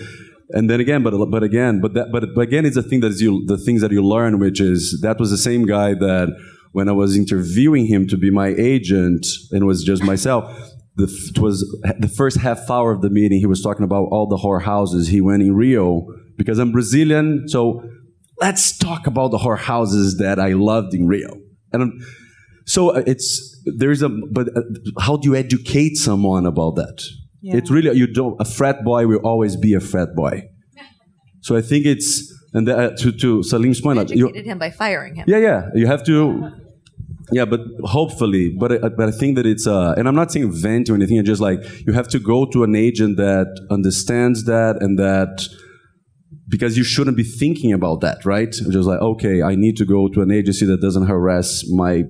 [0.50, 3.08] And then again, but but again, but that, but, but again, it's the thing that
[3.08, 6.28] is you the things that you learn, which is that was the same guy that
[6.76, 10.42] when I was interviewing him to be my agent, and it was just myself.
[10.96, 11.56] The, it was
[11.98, 13.38] the first half hour of the meeting.
[13.38, 16.06] He was talking about all the whorehouses he went in Rio
[16.36, 17.48] because I'm Brazilian.
[17.48, 17.82] So
[18.42, 21.30] let's talk about the whorehouses that I loved in Rio.
[21.72, 21.92] And I'm,
[22.66, 24.60] so it's there's a but uh,
[25.00, 27.02] how do you educate someone about that?
[27.40, 27.56] Yeah.
[27.56, 30.42] It's really you don't a frat boy will always be a frat boy.
[31.40, 32.10] So I think it's
[32.52, 35.24] and the, uh, to to Salim's point, uh, you, Educated him by firing him.
[35.26, 35.70] yeah, yeah.
[35.74, 36.52] You have to.
[37.32, 40.52] Yeah, but hopefully, but I, but I think that it's uh, and I'm not saying
[40.52, 41.16] vent or anything.
[41.16, 45.48] It's just like you have to go to an agent that understands that and that
[46.48, 48.50] because you shouldn't be thinking about that, right?
[48.52, 52.04] Just like okay, I need to go to an agency that doesn't harass my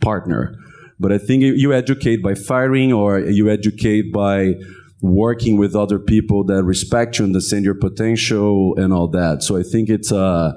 [0.00, 0.54] partner.
[0.98, 4.54] But I think you- you educate by firing or you educate by
[5.02, 9.42] working with other people that respect you, and understand your potential, and all that.
[9.42, 10.52] So I think it's uh,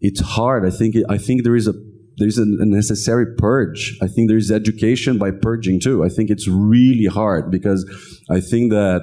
[0.00, 0.64] it's hard.
[0.64, 1.74] I think I think there is a
[2.18, 3.98] there's a, a necessary purge.
[4.02, 6.04] I think there's education by purging too.
[6.04, 7.84] I think it's really hard because
[8.30, 9.00] I think that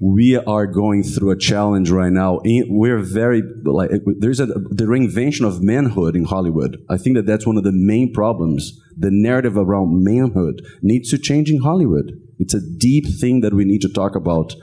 [0.00, 2.40] we are going through a challenge right now.
[2.44, 6.78] We're very like there's a the reinvention of manhood in Hollywood.
[6.88, 8.72] I think that that's one of the main problems.
[8.96, 12.12] The narrative around manhood needs to change in Hollywood.
[12.38, 14.54] It's a deep thing that we need to talk about.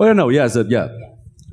[0.00, 0.88] Oh no, yes, uh, yeah.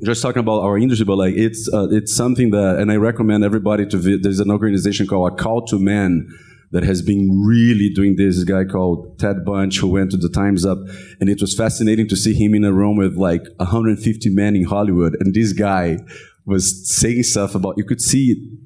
[0.04, 3.42] Just talking about our industry, but like it's uh, it's something that, and I recommend
[3.42, 3.96] everybody to.
[3.96, 6.28] Vi- there's an organization called A Call to Men
[6.70, 8.36] that has been really doing this.
[8.36, 10.78] This guy called Ted Bunch who went to the Times Up,
[11.20, 14.64] and it was fascinating to see him in a room with like 150 men in
[14.64, 15.98] Hollywood, and this guy
[16.46, 17.74] was saying stuff about.
[17.76, 18.56] You could see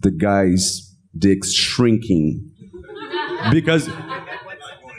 [0.00, 2.50] the guy's dicks shrinking
[3.52, 3.88] because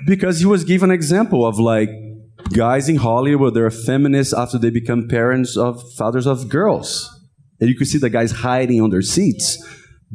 [0.06, 1.90] because he was given an example of like
[2.52, 7.10] guys in Hollywood they're feminists after they become parents of fathers of girls,
[7.60, 9.64] and you can see the guys hiding on their seats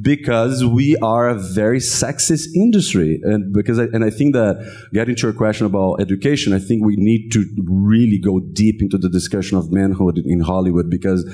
[0.00, 4.56] because we are a very sexist industry, and because I, and I think that
[4.92, 8.98] getting to your question about education, I think we need to really go deep into
[8.98, 11.24] the discussion of manhood in Hollywood because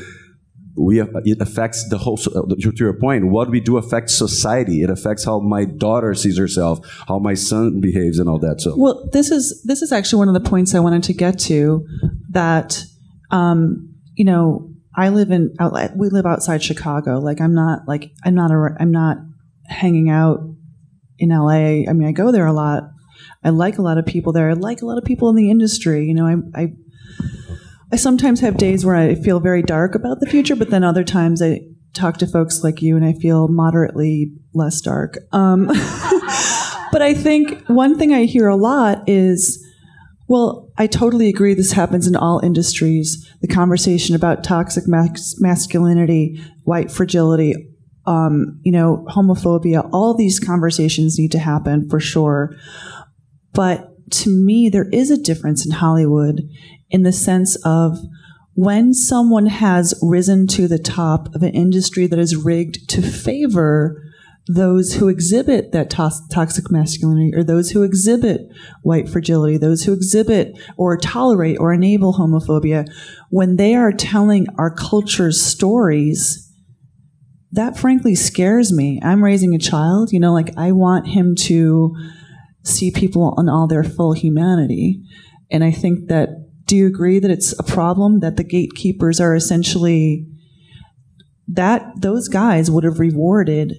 [0.75, 5.23] we it affects the whole to your point what we do affects society it affects
[5.25, 9.31] how my daughter sees herself how my son behaves and all that so Well, this
[9.31, 11.85] is this is actually one of the points I wanted to get to.
[12.31, 12.83] That
[13.31, 17.18] um, you know, I live in out, we live outside Chicago.
[17.18, 19.18] Like I'm not like I'm not a, I'm not
[19.66, 20.41] hanging out
[21.18, 21.89] in LA.
[21.89, 22.85] I mean, I go there a lot.
[23.45, 24.51] I like a lot of people there.
[24.51, 26.07] I like a lot of people in the industry.
[26.07, 26.73] You know, I I,
[27.93, 31.05] I sometimes have days where I feel very dark about the future, but then other
[31.05, 31.61] times I
[31.93, 35.18] talk to folks like you and I feel moderately less dark.
[35.32, 35.66] Um,
[36.90, 39.62] but I think one thing I hear a lot is,
[40.26, 43.30] well, I totally agree this happens in all industries.
[43.43, 47.55] The conversation about toxic mas- masculinity, white fragility,
[48.07, 52.57] um, you know, homophobia, all these conversations need to happen for sure.
[53.53, 56.40] But to me, there is a difference in Hollywood
[56.93, 57.99] in the sense of
[58.55, 64.01] when someone has risen to the top of an industry that is rigged to favor
[64.49, 68.43] those who exhibit that tos- toxic masculinity or those who exhibit
[68.82, 72.86] white fragility, those who exhibit or tolerate or enable homophobia,
[73.30, 76.53] when they are telling our culture's stories,
[77.53, 79.01] that frankly scares me.
[79.03, 81.95] I'm raising a child, you know, like I want him to
[82.64, 85.01] see people in all their full humanity.
[85.51, 86.30] And I think that,
[86.73, 90.27] do you agree that it's a problem that the gatekeepers are essentially
[91.47, 93.75] that those guys would have rewarded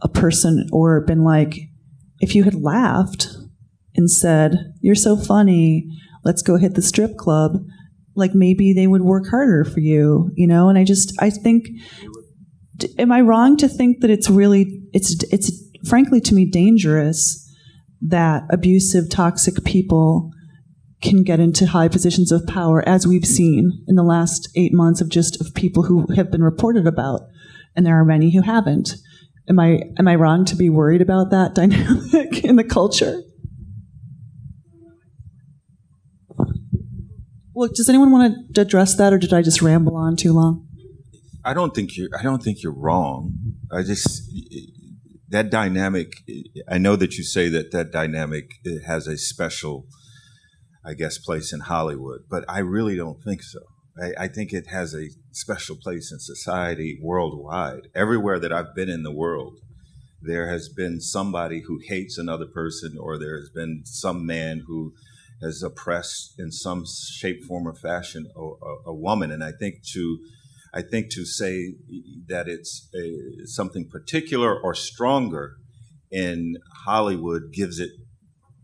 [0.00, 1.58] a person or been like,
[2.20, 3.28] if you had laughed
[3.94, 5.86] and said, You're so funny,
[6.24, 7.58] let's go hit the strip club,
[8.14, 10.70] like maybe they would work harder for you, you know?
[10.70, 11.66] And I just, I think,
[12.96, 15.52] am I wrong to think that it's really, it's, it's
[15.86, 17.46] frankly to me dangerous
[18.00, 20.32] that abusive, toxic people
[21.00, 25.00] can get into high positions of power, as we've seen in the last eight months
[25.00, 27.22] of just of people who have been reported about,
[27.76, 28.94] and there are many who haven't.
[29.48, 33.22] Am I am I wrong to be worried about that dynamic in the culture?
[37.54, 40.68] Well, does anyone want to address that, or did I just ramble on too long?
[41.44, 42.08] I don't think you're.
[42.18, 43.34] I don't think you're wrong.
[43.72, 44.22] I just
[45.28, 46.12] that dynamic.
[46.68, 48.50] I know that you say that that dynamic
[48.86, 49.86] has a special
[50.88, 53.60] I guess, place in Hollywood, but I really don't think so.
[54.02, 57.88] I, I, think it has a special place in society worldwide.
[57.94, 59.58] Everywhere that I've been in the world,
[60.22, 64.94] there has been somebody who hates another person, or there has been some man who
[65.42, 69.30] has oppressed in some shape, form, or fashion a, a, a woman.
[69.30, 70.18] And I think to
[70.72, 71.74] I think to say
[72.28, 75.56] that it's a, something particular or stronger
[76.10, 77.90] in Hollywood gives it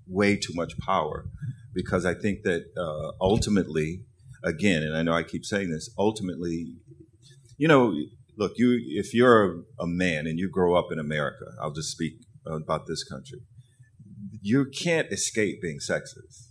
[0.06, 1.26] way too much power
[1.74, 4.04] because I think that uh, ultimately,
[4.42, 6.76] again, and I know I keep saying this, ultimately,
[7.58, 7.94] you know,
[8.36, 12.14] look, you if you're a man and you grow up in America, I'll just speak
[12.46, 13.40] about this country.
[14.40, 16.48] You can't escape being sexist.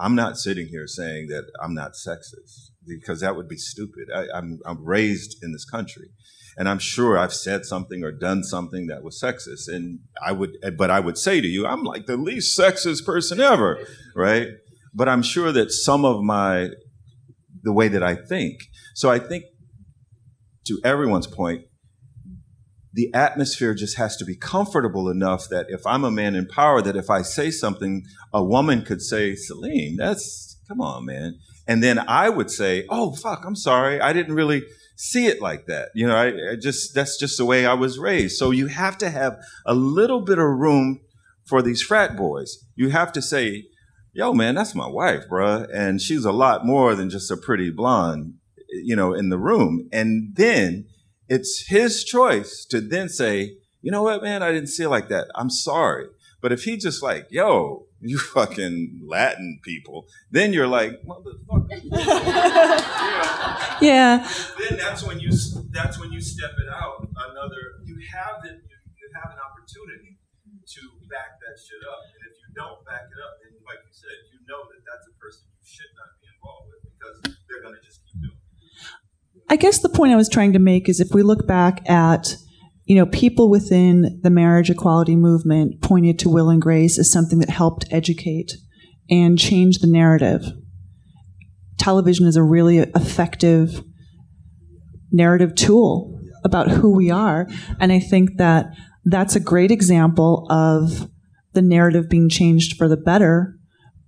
[0.00, 4.08] I'm not sitting here saying that I'm not sexist because that would be stupid.
[4.14, 6.10] I, I'm raised in this country
[6.58, 9.68] and I'm sure I've said something or done something that was sexist.
[9.68, 13.40] And I would, but I would say to you, I'm like the least sexist person
[13.40, 13.78] ever,
[14.16, 14.48] right?
[14.92, 16.70] But I'm sure that some of my,
[17.62, 18.58] the way that I think.
[18.96, 19.44] So I think
[20.66, 21.62] to everyone's point,
[22.92, 26.82] the atmosphere just has to be comfortable enough that if I'm a man in power,
[26.82, 28.02] that if I say something,
[28.34, 31.38] a woman could say, Salim, that's, come on, man.
[31.68, 34.00] And then I would say, oh, fuck, I'm sorry.
[34.00, 34.64] I didn't really,
[34.98, 35.90] see it like that.
[35.94, 38.36] You know, I, I, just, that's just the way I was raised.
[38.36, 41.00] So you have to have a little bit of room
[41.46, 42.58] for these frat boys.
[42.74, 43.64] You have to say,
[44.12, 45.68] yo, man, that's my wife, bruh.
[45.72, 48.34] And she's a lot more than just a pretty blonde,
[48.70, 49.88] you know, in the room.
[49.92, 50.86] And then
[51.28, 55.08] it's his choice to then say, you know what, man, I didn't see it like
[55.10, 55.28] that.
[55.36, 56.06] I'm sorry.
[56.42, 61.68] But if he just like, yo, you fucking Latin people, then you're like, motherfucker.
[63.82, 64.26] yeah.
[64.58, 65.30] Then that's when you
[65.70, 67.08] that's when you step it out.
[67.30, 70.18] Another, you have the, you, you have an opportunity
[70.68, 70.80] to
[71.10, 74.14] back that shit up, and if you don't back it up, then like you said,
[74.30, 77.18] you know that that's a person you should not be involved with because
[77.48, 78.36] they're gonna just keep doing.
[78.36, 78.42] It.
[79.50, 82.36] I guess the point I was trying to make is if we look back at
[82.88, 87.38] you know, people within the marriage equality movement pointed to Will and Grace as something
[87.40, 88.52] that helped educate
[89.10, 90.50] and change the narrative.
[91.76, 93.84] Television is a really effective
[95.12, 97.46] narrative tool about who we are.
[97.78, 98.74] And I think that
[99.04, 101.10] that's a great example of
[101.52, 103.54] the narrative being changed for the better,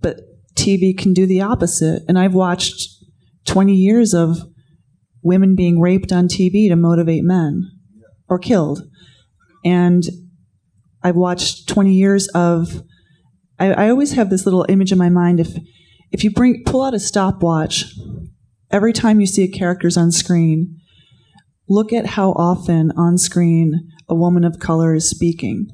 [0.01, 0.21] but
[0.55, 2.01] TV can do the opposite.
[2.07, 2.89] And I've watched
[3.45, 4.39] 20 years of
[5.21, 7.69] women being raped on TV to motivate men
[8.31, 8.81] or killed.
[9.63, 10.03] And
[11.03, 12.81] I've watched 20 years of.
[13.59, 15.39] I, I always have this little image in my mind.
[15.39, 15.49] If
[16.11, 17.93] if you bring pull out a stopwatch,
[18.71, 20.79] every time you see a character's on screen,
[21.69, 25.67] look at how often on screen a woman of color is speaking.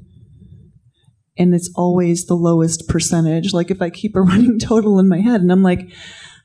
[1.38, 3.52] And it's always the lowest percentage.
[3.52, 5.88] Like if I keep a running total in my head and I'm like,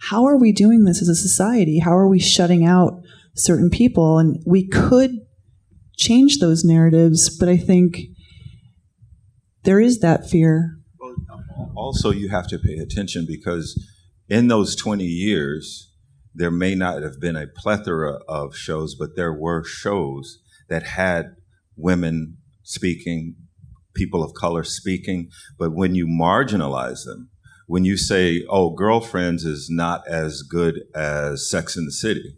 [0.09, 1.79] how are we doing this as a society?
[1.79, 3.01] How are we shutting out
[3.35, 4.19] certain people?
[4.19, 5.22] And we could
[6.03, 7.97] change those narratives, but I think
[9.63, 10.77] there is that fear.
[11.75, 13.81] Also, you have to pay attention because
[14.29, 15.91] in those 20 years,
[16.35, 20.39] there may not have been a plethora of shows, but there were shows
[20.69, 21.35] that had
[21.75, 23.35] women speaking,
[23.93, 25.29] people of color speaking.
[25.57, 27.29] But when you marginalize them,
[27.67, 32.35] when you say, oh, Girlfriends is not as good as Sex in the City,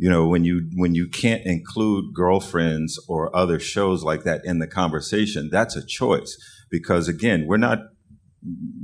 [0.00, 4.58] you know when you when you can't include girlfriends or other shows like that in
[4.58, 6.38] the conversation that's a choice.
[6.70, 7.80] Because again we're not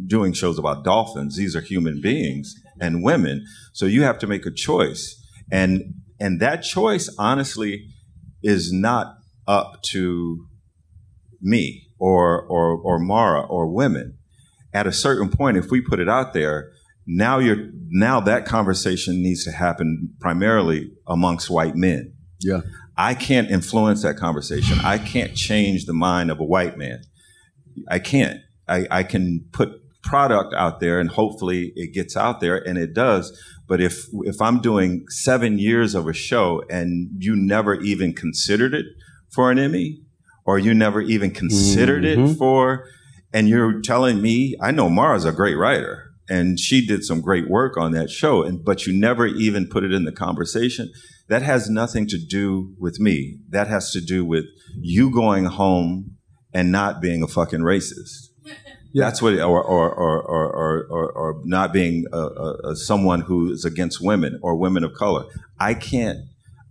[0.06, 1.36] doing shows about dolphins.
[1.36, 3.46] These are human beings and women.
[3.72, 5.16] So you have to make a choice.
[5.50, 7.88] And and that choice honestly
[8.42, 9.14] is not
[9.48, 10.46] up to
[11.40, 14.18] me or or or Mara or women.
[14.74, 16.72] At a certain point if we put it out there
[17.06, 22.12] now you're now that conversation needs to happen primarily amongst white men.
[22.40, 22.62] Yeah.
[22.96, 24.78] I can't influence that conversation.
[24.80, 27.02] I can't change the mind of a white man.
[27.88, 28.40] I can't.
[28.68, 32.94] I, I can put product out there and hopefully it gets out there and it
[32.94, 33.38] does.
[33.68, 38.74] But if if I'm doing seven years of a show and you never even considered
[38.74, 38.86] it
[39.30, 40.02] for an Emmy,
[40.44, 42.32] or you never even considered mm-hmm.
[42.32, 42.88] it for
[43.32, 47.48] And you're telling me, I know Mara's a great writer and she did some great
[47.48, 50.92] work on that show, and but you never even put it in the conversation.
[51.28, 53.38] That has nothing to do with me.
[53.50, 54.44] That has to do with
[54.78, 56.16] you going home
[56.52, 58.28] and not being a fucking racist.
[58.94, 63.50] That's what, or or or or or, or not being a, a, a someone who
[63.52, 65.24] is against women or women of color.
[65.60, 66.20] I can't.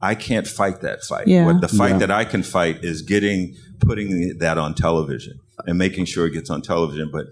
[0.01, 1.27] I can't fight that fight.
[1.27, 1.45] Yeah.
[1.45, 1.97] What the fight Yeah.
[1.99, 6.49] that I can fight is getting putting that on television and making sure it gets
[6.49, 7.09] on television.
[7.11, 7.27] But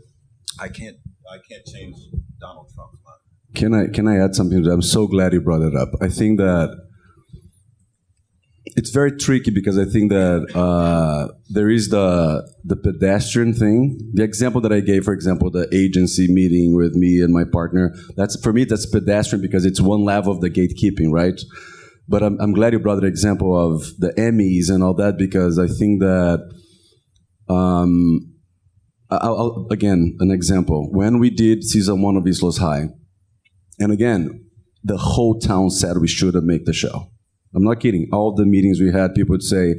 [0.59, 0.97] I can't.
[1.34, 1.95] I can't change
[2.39, 3.19] Donald Trump's mind.
[3.55, 4.65] Can I can I add something?
[4.67, 5.89] I'm so glad you brought it up.
[6.01, 6.69] I think that
[8.75, 14.11] it's very tricky because I think that uh, there is the the pedestrian thing.
[14.13, 17.95] The example that I gave, for example, the agency meeting with me and my partner.
[18.15, 18.65] That's for me.
[18.65, 21.39] That's pedestrian because it's one level of the gatekeeping, right?
[22.07, 25.57] But I'm, I'm glad you brought the example of the Emmys and all that because
[25.57, 26.41] I think that
[27.49, 28.32] um,
[29.22, 32.89] I'll, again an example when we did season one of East Los High,
[33.80, 34.45] and again
[34.84, 37.09] the whole town said we should have made the show.
[37.55, 38.09] I'm not kidding.
[38.11, 39.76] All the meetings we had, people would say,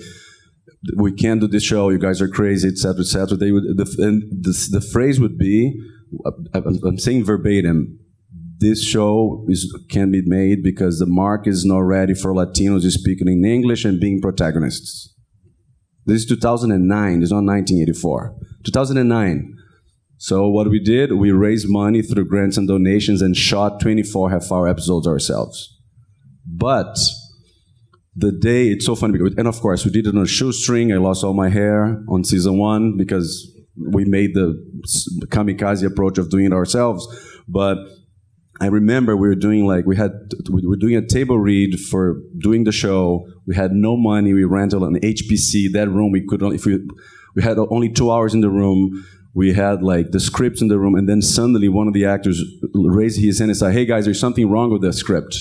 [0.97, 1.91] "We can't do this show.
[1.91, 5.74] You guys are crazy, etc., etc." They would, the, and the, the phrase would be,
[6.55, 7.99] I'm, saying verbatim,
[8.59, 13.28] "This show is can be made because the market is not ready for Latinos speaking
[13.28, 15.14] in English and being protagonists."
[16.07, 17.20] This is 2009.
[17.20, 18.37] This is not 1984.
[18.64, 19.56] 2009.
[20.18, 24.68] So what we did, we raised money through grants and donations and shot 24 half-hour
[24.68, 25.78] episodes ourselves.
[26.46, 26.96] But
[28.16, 30.92] the day it's so funny because, and of course we did it on a shoestring.
[30.92, 34.54] I lost all my hair on season one because we made the
[35.26, 37.06] kamikaze approach of doing it ourselves.
[37.48, 37.78] But
[38.60, 40.12] I remember we were doing like we had
[40.50, 43.26] we were doing a table read for doing the show.
[43.46, 44.32] We had no money.
[44.32, 45.72] We rented an HPC.
[45.72, 46.78] That room we could only if we
[47.35, 49.05] we had only two hours in the room.
[49.35, 52.43] We had like the scripts in the room, and then suddenly one of the actors
[52.72, 55.37] raised his hand and said, "Hey guys, there's something wrong with the script."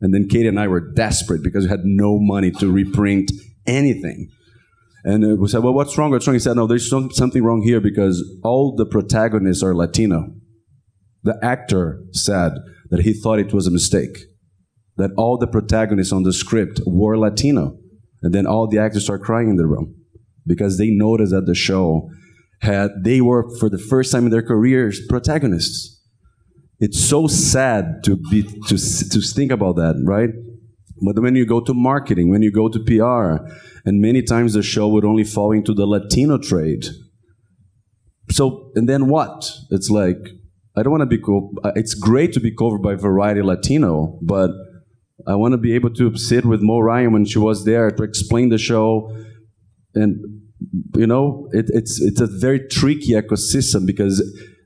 [0.00, 3.30] And then Katie and I were desperate because we had no money to reprint
[3.66, 4.30] anything.
[5.04, 6.10] And uh, we said, "Well, what's wrong?
[6.10, 9.74] What's wrong?" He said, "No, there's some, something wrong here because all the protagonists are
[9.74, 10.34] Latino."
[11.22, 12.52] The actor said
[12.88, 14.16] that he thought it was a mistake,
[14.96, 17.76] that all the protagonists on the script were Latino.
[18.22, 19.99] And then all the actors start crying in the room
[20.50, 22.10] because they noticed that the show
[22.60, 26.02] had, they were, for the first time in their careers, protagonists.
[26.80, 28.76] It's so sad to be, to,
[29.12, 30.30] to think about that, right?
[31.02, 33.46] But when you go to marketing, when you go to PR,
[33.86, 36.84] and many times the show would only fall into the Latino trade.
[38.30, 39.50] So, and then what?
[39.70, 40.18] It's like,
[40.76, 41.52] I don't want to be cool.
[41.62, 44.50] Uh, it's great to be covered by Variety Latino, but
[45.26, 48.02] I want to be able to sit with Mo Ryan when she was there to
[48.02, 49.14] explain the show.
[49.94, 50.39] And,
[50.96, 54.22] you know, it, it's, it's a very tricky ecosystem because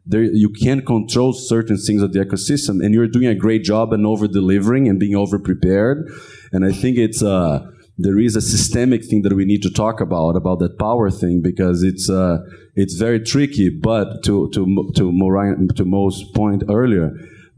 [0.06, 3.92] there, you can't control certain things of the ecosystem and you're doing a great job
[3.92, 6.10] and over delivering and being over prepared.
[6.52, 10.00] And I think it's, uh, there is a systemic thing that we need to talk
[10.00, 12.38] about about that power thing because it's uh,
[12.74, 13.68] it's very tricky.
[13.70, 17.12] But to to to Moran, to Mo's point earlier,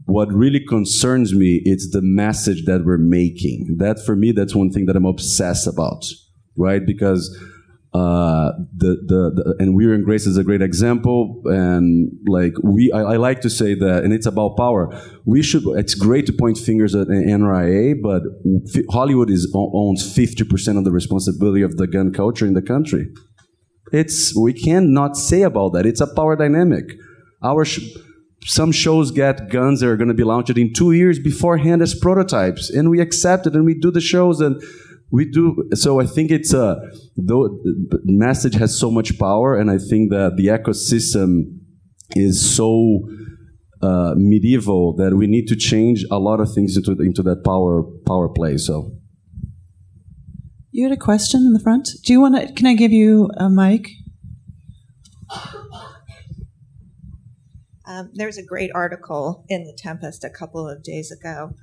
[0.05, 3.77] what really concerns me is the message that we're making.
[3.79, 6.05] That for me, that's one thing that I'm obsessed about,
[6.55, 6.85] right?
[6.85, 7.35] Because
[7.97, 12.91] uh, the, the the and Will and Grace is a great example, and like we,
[12.91, 14.83] I, I like to say that, and it's about power.
[15.25, 15.63] We should.
[15.81, 18.21] It's great to point fingers at NRA, but
[18.91, 23.07] Hollywood is owns fifty percent of the responsibility of the gun culture in the country.
[23.91, 25.85] It's we cannot say about that.
[25.85, 26.85] It's a power dynamic.
[27.43, 27.89] Our sh-
[28.43, 31.95] some shows get guns that are going to be launched in two years beforehand as
[31.95, 34.61] prototypes, and we accept it and we do the shows and
[35.11, 35.69] we do.
[35.73, 36.79] So I think it's a
[37.15, 41.59] the the message has so much power, and I think that the ecosystem
[42.15, 43.07] is so
[43.81, 47.83] uh, medieval that we need to change a lot of things into into that power
[48.05, 48.57] power play.
[48.57, 48.91] So.
[50.71, 51.89] You had a question in the front.
[52.03, 52.53] Do you want to?
[52.53, 53.89] Can I give you a mic?
[57.87, 61.53] Um, there's a great article in the Tempest a couple of days ago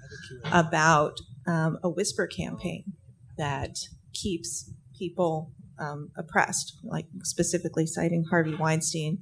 [0.50, 2.94] about um, a whisper campaign
[3.36, 3.76] that
[4.12, 9.18] keeps people um, oppressed, like specifically citing Harvey Weinstein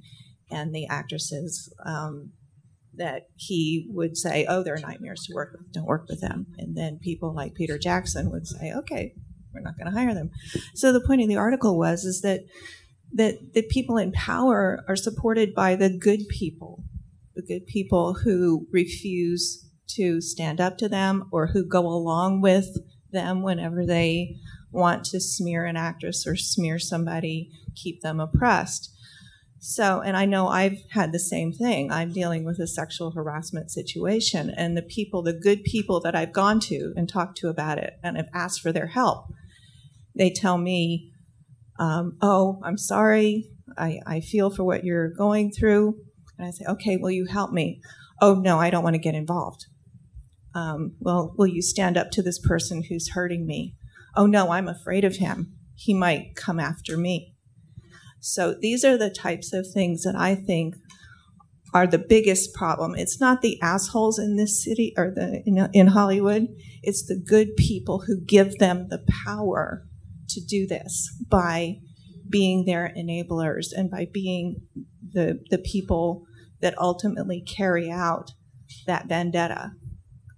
[0.51, 2.31] and the actresses um,
[2.95, 5.71] that he would say, "Oh, they're nightmares to work with.
[5.71, 9.15] Don't work with them." And then people like Peter Jackson would say, "Okay,
[9.53, 10.29] we're not going to hire them."
[10.75, 12.41] So the point of the article was is that
[13.13, 16.83] that the people in power are supported by the good people,
[17.35, 22.77] the good people who refuse to stand up to them or who go along with
[23.13, 24.35] them whenever they
[24.71, 28.89] want to smear an actress or smear somebody, keep them oppressed.
[29.59, 31.89] So, and I know I've had the same thing.
[31.89, 36.33] I'm dealing with a sexual harassment situation, and the people, the good people that I've
[36.33, 39.27] gone to and talked to about it and have asked for their help,
[40.13, 41.13] they tell me,
[41.79, 43.49] um, Oh, I'm sorry.
[43.77, 45.95] I, I feel for what you're going through.
[46.37, 47.79] And I say, Okay, will you help me?
[48.21, 49.67] Oh, no, I don't want to get involved.
[50.55, 53.75] Um, well, will you stand up to this person who's hurting me?
[54.15, 55.53] Oh, no, I'm afraid of him.
[55.75, 57.33] He might come after me.
[58.19, 60.75] So these are the types of things that I think
[61.73, 62.95] are the biggest problem.
[62.95, 66.47] It's not the assholes in this city or the in, in Hollywood.
[66.83, 69.83] It's the good people who give them the power
[70.29, 71.79] to do this by
[72.29, 74.61] being their enablers and by being
[75.11, 76.25] the the people
[76.61, 78.31] that ultimately carry out
[78.87, 79.71] that vendetta.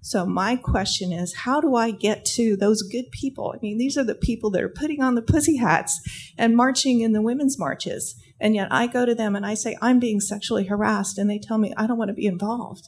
[0.05, 3.55] So my question is, how do I get to those good people?
[3.55, 5.99] I mean, these are the people that are putting on the pussy hats
[6.37, 8.13] and marching in the women's marches.
[8.39, 11.17] And yet I go to them and I say, I'm being sexually harassed.
[11.17, 12.87] And they tell me, I don't want to be involved.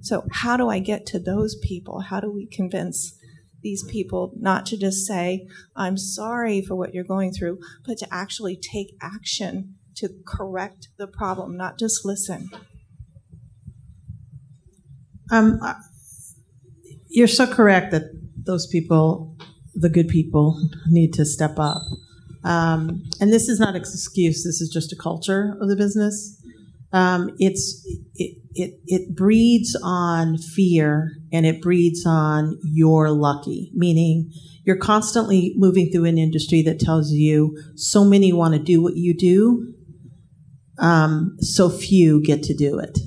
[0.00, 2.02] So how do I get to those people?
[2.02, 3.18] How do we convince
[3.60, 8.14] these people not to just say, I'm sorry for what you're going through, but to
[8.14, 12.48] actually take action to correct the problem, not just listen?
[15.32, 15.58] Um,
[17.14, 19.36] you're so correct that those people,
[19.74, 21.80] the good people, need to step up.
[22.42, 24.44] Um, and this is not an excuse.
[24.44, 26.40] This is just a culture of the business.
[26.92, 27.82] Um, it's
[28.14, 34.30] it, it it breeds on fear and it breeds on you're lucky, meaning
[34.64, 38.96] you're constantly moving through an industry that tells you so many want to do what
[38.96, 39.74] you do,
[40.78, 42.98] um, so few get to do it.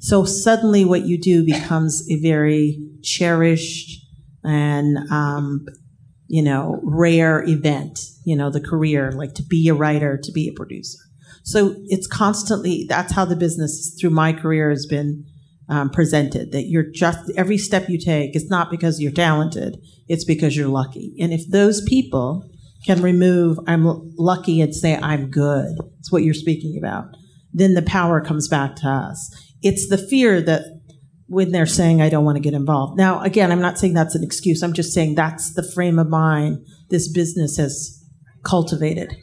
[0.00, 4.06] So suddenly, what you do becomes a very cherished
[4.44, 5.66] and um,
[6.28, 10.48] you know rare event you know the career like to be a writer to be
[10.48, 10.98] a producer.
[11.42, 15.24] So it's constantly that's how the business through my career has been
[15.68, 20.24] um, presented that you're just every step you take it's not because you're talented it's
[20.24, 21.14] because you're lucky.
[21.20, 22.44] And if those people
[22.86, 23.84] can remove i'm
[24.16, 27.14] lucky and say i'm good it's what you're speaking about
[27.52, 29.34] then the power comes back to us.
[29.62, 30.79] It's the fear that
[31.30, 32.98] when they're saying, I don't want to get involved.
[32.98, 34.64] Now, again, I'm not saying that's an excuse.
[34.64, 38.04] I'm just saying that's the frame of mind this business has
[38.42, 39.14] cultivated.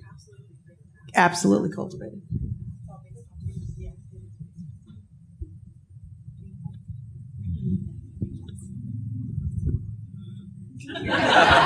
[1.15, 2.21] Absolutely cultivated.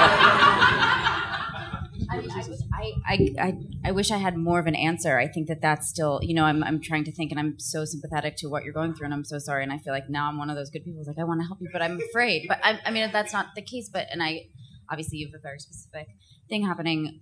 [2.82, 3.54] I, I, I,
[3.86, 5.20] I wish I had more of an answer.
[5.20, 7.86] I think that that's still, you know, I'm, I'm trying to think and I'm so
[7.86, 9.64] sympathetic to what you're going through and I'm so sorry.
[9.64, 11.42] And I feel like now I'm one of those good people who's like, I want
[11.42, 12.46] to help you, but I'm afraid.
[12.48, 13.90] But I, I mean, that's not the case.
[13.92, 14.48] But, and I,
[14.90, 16.08] obviously you have a very specific
[16.50, 17.22] thing happening.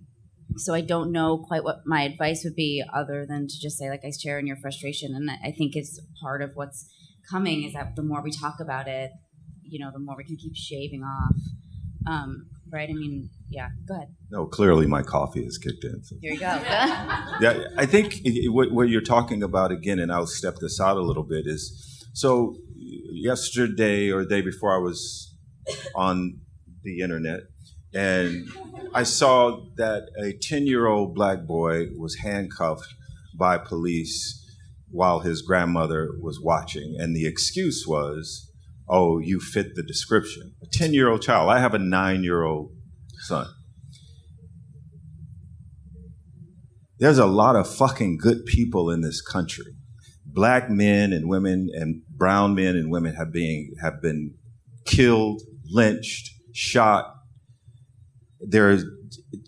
[0.56, 3.88] So I don't know quite what my advice would be other than to just say,
[3.88, 5.14] like, I share in your frustration.
[5.14, 6.88] And I think it's part of what's
[7.30, 9.12] coming is that the more we talk about it,
[9.62, 11.36] you know, the more we can keep shaving off.
[12.06, 12.88] Um, right?
[12.88, 14.08] I mean, yeah, go ahead.
[14.30, 16.02] No, clearly my coffee has kicked in.
[16.02, 16.16] So.
[16.20, 16.46] Here you go.
[17.40, 21.02] yeah, I think what, what you're talking about again, and I'll step this out a
[21.02, 25.36] little bit, is so yesterday or the day before I was
[25.94, 26.40] on
[26.82, 27.40] the internet,
[27.92, 28.48] and
[28.94, 32.94] I saw that a 10 year old black boy was handcuffed
[33.36, 34.36] by police
[34.90, 36.96] while his grandmother was watching.
[36.98, 38.50] And the excuse was,
[38.88, 40.54] oh, you fit the description.
[40.72, 41.50] A 10 year old child.
[41.50, 42.72] I have a nine year old
[43.26, 43.46] son.
[46.98, 49.74] There's a lot of fucking good people in this country.
[50.26, 54.34] Black men and women and brown men and women have been have been
[54.84, 57.14] killed, lynched, shot.
[58.38, 58.78] There are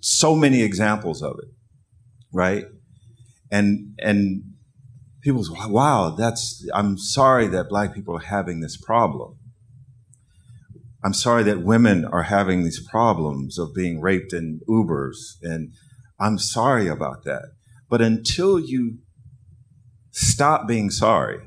[0.01, 1.51] so many examples of it,
[2.33, 2.65] right?
[3.51, 4.43] And and
[5.21, 9.37] people say, "Wow, that's." I'm sorry that black people are having this problem.
[11.05, 15.17] I'm sorry that women are having these problems of being raped in Ubers.
[15.43, 15.73] And
[16.21, 17.53] I'm sorry about that.
[17.91, 18.99] But until you
[20.13, 21.41] stop being sorry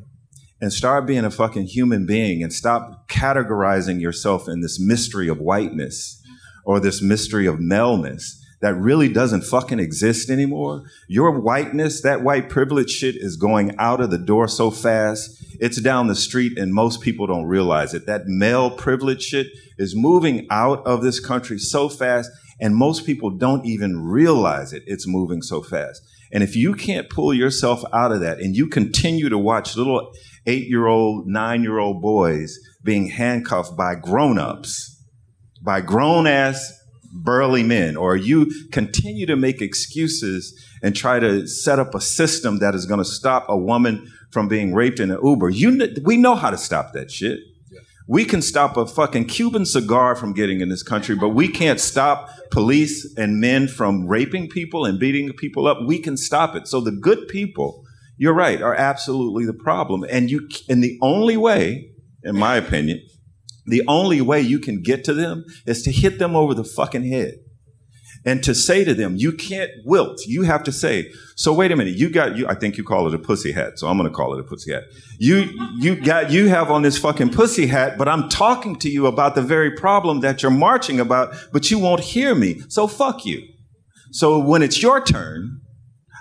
[0.60, 5.39] and start being a fucking human being and stop categorizing yourself in this mystery of
[5.39, 6.22] whiteness
[6.66, 10.84] or this mystery of maleness that really doesn't fucking exist anymore.
[11.08, 15.43] Your whiteness, that white privilege shit is going out of the door so fast.
[15.60, 18.06] It's down the street and most people don't realize it.
[18.06, 19.47] That male privilege shit
[19.78, 24.84] is moving out of this country so fast and most people don't even realize it.
[24.88, 26.01] It's moving so fast.
[26.32, 30.12] And if you can't pull yourself out of that and you continue to watch little
[30.45, 35.03] eight year old, nine year old boys being handcuffed by grown ups,
[35.62, 36.74] by grown ass
[37.16, 40.53] burly men, or you continue to make excuses
[40.84, 44.47] and try to set up a system that is going to stop a woman from
[44.49, 47.39] being raped in an Uber, you we know how to stop that shit.
[48.07, 51.80] We can stop a fucking Cuban cigar from getting in this country, but we can't
[51.80, 55.80] stop police and men from raping people and beating people up.
[55.88, 56.68] We can stop it.
[56.68, 57.84] So the good people,
[58.18, 60.05] you're right, are absolutely the problem.
[60.07, 61.89] And you, and the only way,
[62.24, 63.01] in my opinion,
[63.66, 67.09] the only way you can get to them is to hit them over the fucking
[67.09, 67.36] head
[68.26, 70.26] and to say to them, you can't wilt.
[70.26, 73.07] You have to say, so wait a minute, you got you I think you call
[73.07, 74.84] it a pussy hat, so I'm gonna call it a pussy hat.
[75.20, 79.05] You you got you have on this fucking pussy hat, but I'm talking to you
[79.05, 82.61] about the very problem that you're marching about, but you won't hear me.
[82.68, 83.43] So fuck you.
[84.11, 85.61] So when it's your turn,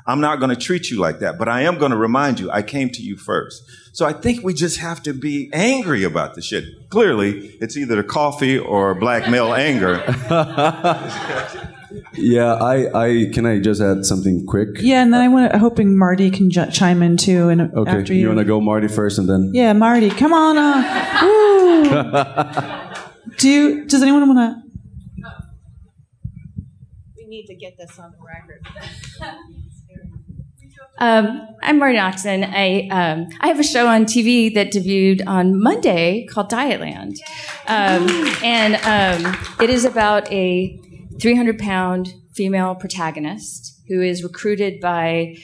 [0.07, 2.51] I'm not going to treat you like that, but I am going to remind you
[2.51, 3.63] I came to you first.
[3.93, 6.91] So I think we just have to be angry about the shit.
[6.91, 10.03] Clearly, it's either the coffee or black male anger.
[12.17, 14.69] Yeah, I, I can I just add something quick?
[14.81, 17.49] Yeah, and then I want hoping Marti can j- chime in too.
[17.49, 19.51] And Okay, after you, you, want to go Marti first and then?
[19.53, 20.57] yeah, Marti, come on.
[20.59, 20.83] Uh,
[23.27, 23.35] woo.
[23.37, 24.63] Do you, does anyone want to?
[27.17, 28.67] We need to get this on the record.
[30.99, 32.49] Um, I'm Marti Noxon.
[32.49, 37.17] I um, I have a show on TV that debuted on Monday called Dietland,
[37.67, 38.09] um,
[38.45, 40.79] and um, it is about a
[41.21, 45.37] 300 pound female protagonist who is recruited by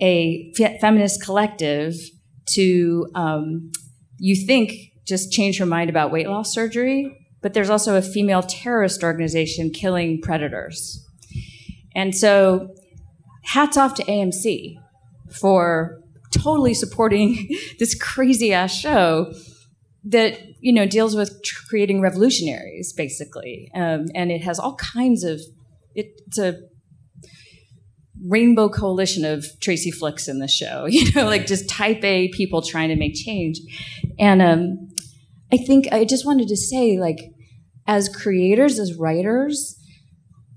[0.00, 1.94] a fe- feminist collective
[2.46, 3.70] to um,
[4.18, 4.72] you think
[5.06, 9.70] just change her mind about weight loss surgery, but there's also a female terrorist organization
[9.70, 11.06] killing predators,
[11.94, 12.74] and so
[13.46, 14.76] hats off to AMC
[15.30, 19.32] for totally supporting this crazy ass show
[20.04, 23.70] that you know deals with tr- creating revolutionaries basically.
[23.74, 25.40] Um, and it has all kinds of
[25.94, 26.60] it, it's a
[28.28, 32.62] rainbow coalition of tracy flicks in the show you know like just type a people
[32.62, 33.58] trying to make change.
[34.18, 34.88] And um,
[35.52, 37.18] i think i just wanted to say like
[37.86, 39.78] as creators as writers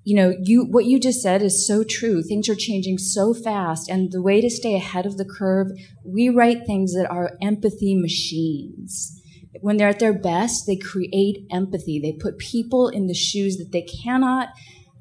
[0.10, 2.24] you know you what you just said is so true.
[2.24, 5.68] Things are changing so fast and the way to stay ahead of the curve
[6.03, 9.22] we write things that are empathy machines.
[9.62, 11.99] When they're at their best they create empathy.
[11.99, 14.47] They put people in the shoes that they cannot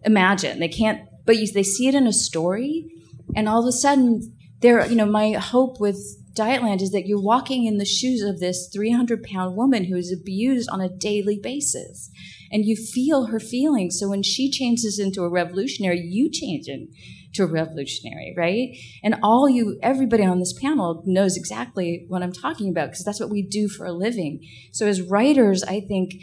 [0.04, 0.60] imagine.
[0.60, 2.86] They can't but you, they see it in a story
[3.34, 5.98] and all of a sudden there you know my hope with
[6.34, 10.12] dietland is that you're walking in the shoes of this 300 pound woman who is
[10.12, 12.10] abused on a daily basis
[12.50, 13.98] and you feel her feelings.
[13.98, 18.70] So when she changes into a revolutionary, you change into a revolutionary, right?
[19.02, 23.20] And all you, everybody on this panel knows exactly what I'm talking about because that's
[23.20, 24.40] what we do for a living.
[24.72, 26.14] So as writers, I think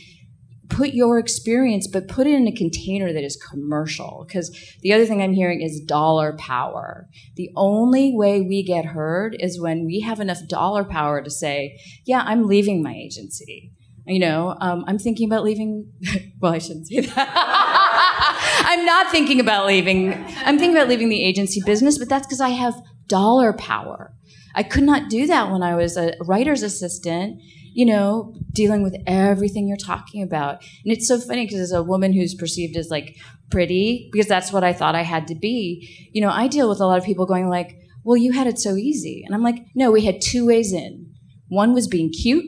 [0.70, 4.26] put your experience, but put it in a container that is commercial.
[4.28, 7.08] Because the other thing I'm hearing is dollar power.
[7.36, 11.80] The only way we get heard is when we have enough dollar power to say,
[12.06, 13.72] yeah, I'm leaving my agency.
[14.08, 15.92] You know, um, I'm thinking about leaving.
[16.40, 18.66] well, I shouldn't say that.
[18.68, 20.14] I'm not thinking about leaving.
[20.14, 22.76] I'm thinking about leaving the agency business, but that's because I have
[23.08, 24.14] dollar power.
[24.54, 27.42] I could not do that when I was a writer's assistant,
[27.74, 30.64] you know, dealing with everything you're talking about.
[30.84, 33.18] And it's so funny because as a woman who's perceived as like
[33.50, 36.80] pretty, because that's what I thought I had to be, you know, I deal with
[36.80, 39.24] a lot of people going like, well, you had it so easy.
[39.26, 41.12] And I'm like, no, we had two ways in.
[41.50, 42.46] One was being cute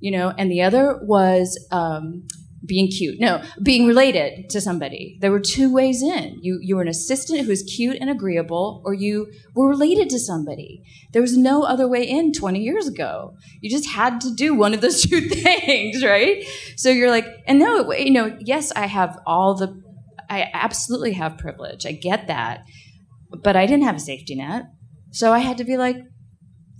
[0.00, 2.26] you know, and the other was um,
[2.64, 3.18] being cute.
[3.18, 5.18] No, being related to somebody.
[5.20, 6.38] There were two ways in.
[6.42, 10.18] You you were an assistant who was cute and agreeable, or you were related to
[10.18, 10.82] somebody.
[11.12, 13.34] There was no other way in 20 years ago.
[13.60, 16.44] You just had to do one of those two things, right?
[16.76, 19.82] So you're like, and no, you know, yes, I have all the,
[20.28, 21.86] I absolutely have privilege.
[21.86, 22.64] I get that,
[23.42, 24.64] but I didn't have a safety net,
[25.10, 25.96] so I had to be like,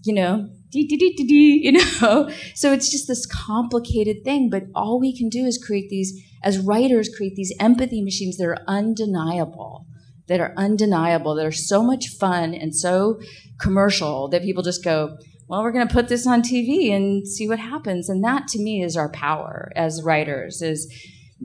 [0.04, 2.30] you know, you know?
[2.54, 6.58] So it's just this complicated thing, but all we can do is create these, as
[6.58, 9.86] writers, create these empathy machines that are undeniable,
[10.28, 13.20] that are undeniable, that are so much fun and so
[13.60, 15.16] commercial that people just go,
[15.48, 18.08] well, we're going to put this on TV and see what happens.
[18.08, 20.88] And that to me is our power as writers, is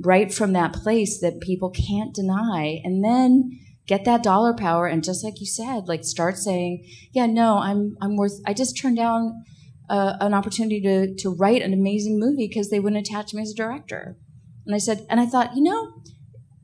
[0.03, 2.81] right from that place that people can't deny.
[2.83, 7.25] And then get that dollar power and just like you said like start saying yeah
[7.25, 9.43] no i'm i'm worth i just turned down
[9.89, 13.51] uh, an opportunity to to write an amazing movie because they wouldn't attach me as
[13.51, 14.17] a director
[14.65, 15.91] and i said and i thought you know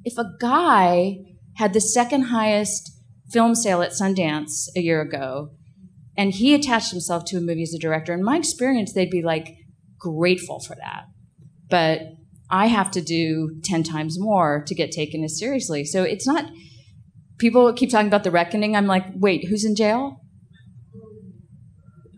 [0.04, 1.18] if a guy
[1.56, 2.92] had the second highest
[3.32, 5.52] film sale at sundance a year ago
[6.18, 9.22] and he attached himself to a movie as a director in my experience they'd be
[9.22, 9.56] like
[10.00, 11.06] grateful for that
[11.70, 12.02] but
[12.52, 15.86] I have to do 10 times more to get taken as seriously.
[15.86, 16.52] So it's not,
[17.42, 18.76] people keep talking about the reckoning.
[18.76, 20.22] I'm like, wait, who's in jail?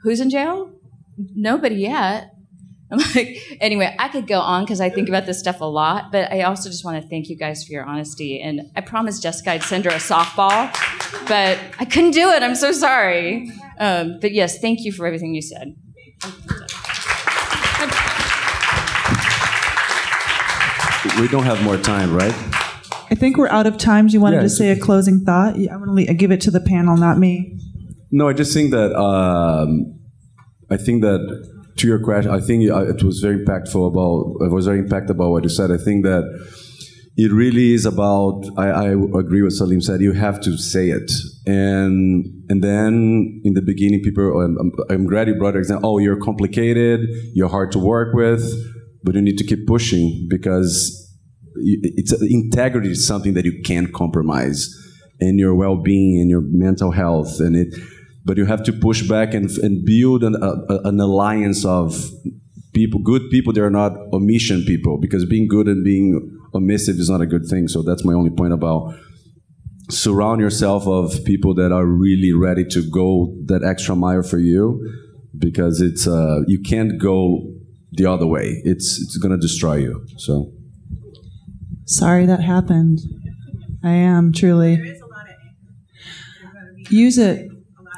[0.04, 0.72] Who's in jail?
[1.18, 2.30] Nobody yet.
[2.94, 6.12] I'm like, anyway, I could go on because I think about this stuff a lot,
[6.12, 8.40] but I also just want to thank you guys for your honesty.
[8.40, 10.72] And I promised Jessica I'd send her a softball,
[11.28, 12.44] but I couldn't do it.
[12.44, 13.52] I'm so sorry.
[13.80, 15.74] Um, but yes, thank you for everything you said.
[21.20, 22.53] We don't have more time, right?
[23.14, 24.08] I think we're out of time.
[24.08, 25.54] Do you wanted Yeah, to say a closing thought?
[25.56, 27.60] I want to give it to the panel, not me.
[28.12, 30.00] No, I just think that um,
[30.72, 31.22] I think that
[31.78, 34.44] to your question, I think uh, it was very impactful about.
[34.44, 35.70] I was very impacted about what you said.
[35.70, 36.24] I think that
[37.16, 38.46] it really is about.
[38.58, 38.90] I, I
[39.24, 40.02] agree with Salim said.
[40.02, 41.12] You have to say it,
[41.46, 44.42] and and then in the beginning, people.
[44.42, 45.88] I'm, I'm glad you brought an example.
[45.88, 47.02] Oh, you're complicated.
[47.36, 48.44] You're hard to work with,
[49.04, 51.03] but you need to keep pushing because
[51.56, 54.70] it's integrity is something that you can't compromise
[55.20, 57.74] in your well-being and your mental health and it
[58.26, 62.10] but you have to push back and, and build an, a, an alliance of
[62.74, 67.22] people good people they're not omission people because being good and being omissive is not
[67.22, 67.68] a good thing.
[67.68, 68.96] So that's my only point about
[69.90, 74.80] surround yourself of people that are really ready to go that extra mile for you
[75.38, 77.42] because it's uh, you can't go
[77.92, 78.62] the other way.
[78.64, 80.06] It's it's going to destroy you.
[80.18, 80.52] So
[81.86, 83.00] Sorry that happened.
[83.84, 85.00] I am truly.
[86.90, 87.50] Use it.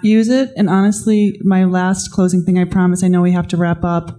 [0.02, 0.52] Use it.
[0.58, 4.18] And honestly, my last closing thing, I promise, I know we have to wrap up.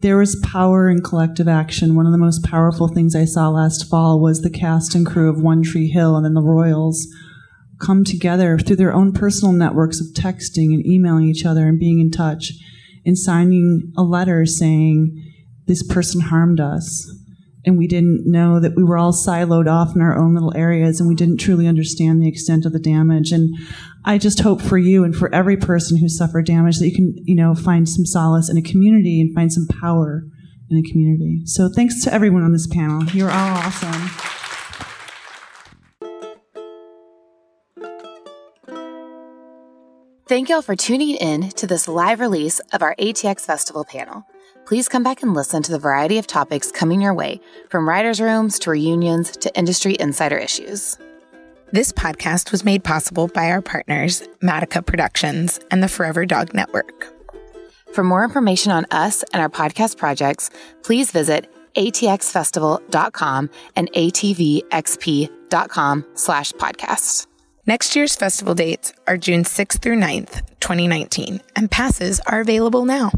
[0.00, 1.94] There was power in collective action.
[1.94, 5.28] One of the most powerful things I saw last fall was the cast and crew
[5.28, 7.08] of One Tree Hill and then the Royals
[7.80, 12.00] come together through their own personal networks of texting and emailing each other and being
[12.00, 12.52] in touch
[13.06, 15.16] and signing a letter saying,
[15.66, 17.17] This person harmed us
[17.64, 21.00] and we didn't know that we were all siloed off in our own little areas
[21.00, 23.32] and we didn't truly understand the extent of the damage.
[23.32, 23.54] And
[24.04, 27.14] i just hope for you and for every person who suffered damage that you can
[27.24, 30.22] you know find some solace in a community and find some power
[30.70, 31.42] in a community.
[31.44, 33.04] So thanks to everyone on this panel.
[33.06, 34.10] You're all awesome.
[40.28, 44.26] Thank y'all for tuning in to this live release of our ATX Festival panel.
[44.68, 47.40] Please come back and listen to the variety of topics coming your way,
[47.70, 50.98] from writers' rooms to reunions to industry insider issues.
[51.72, 57.06] This podcast was made possible by our partners, Matica Productions and the Forever Dog Network.
[57.94, 60.50] For more information on us and our podcast projects,
[60.82, 65.26] please visit atxfestival.com and atvxp.com
[66.12, 67.26] slash podcasts.
[67.66, 73.10] Next year's festival dates are June 6th through 9th, 2019, and passes are available now.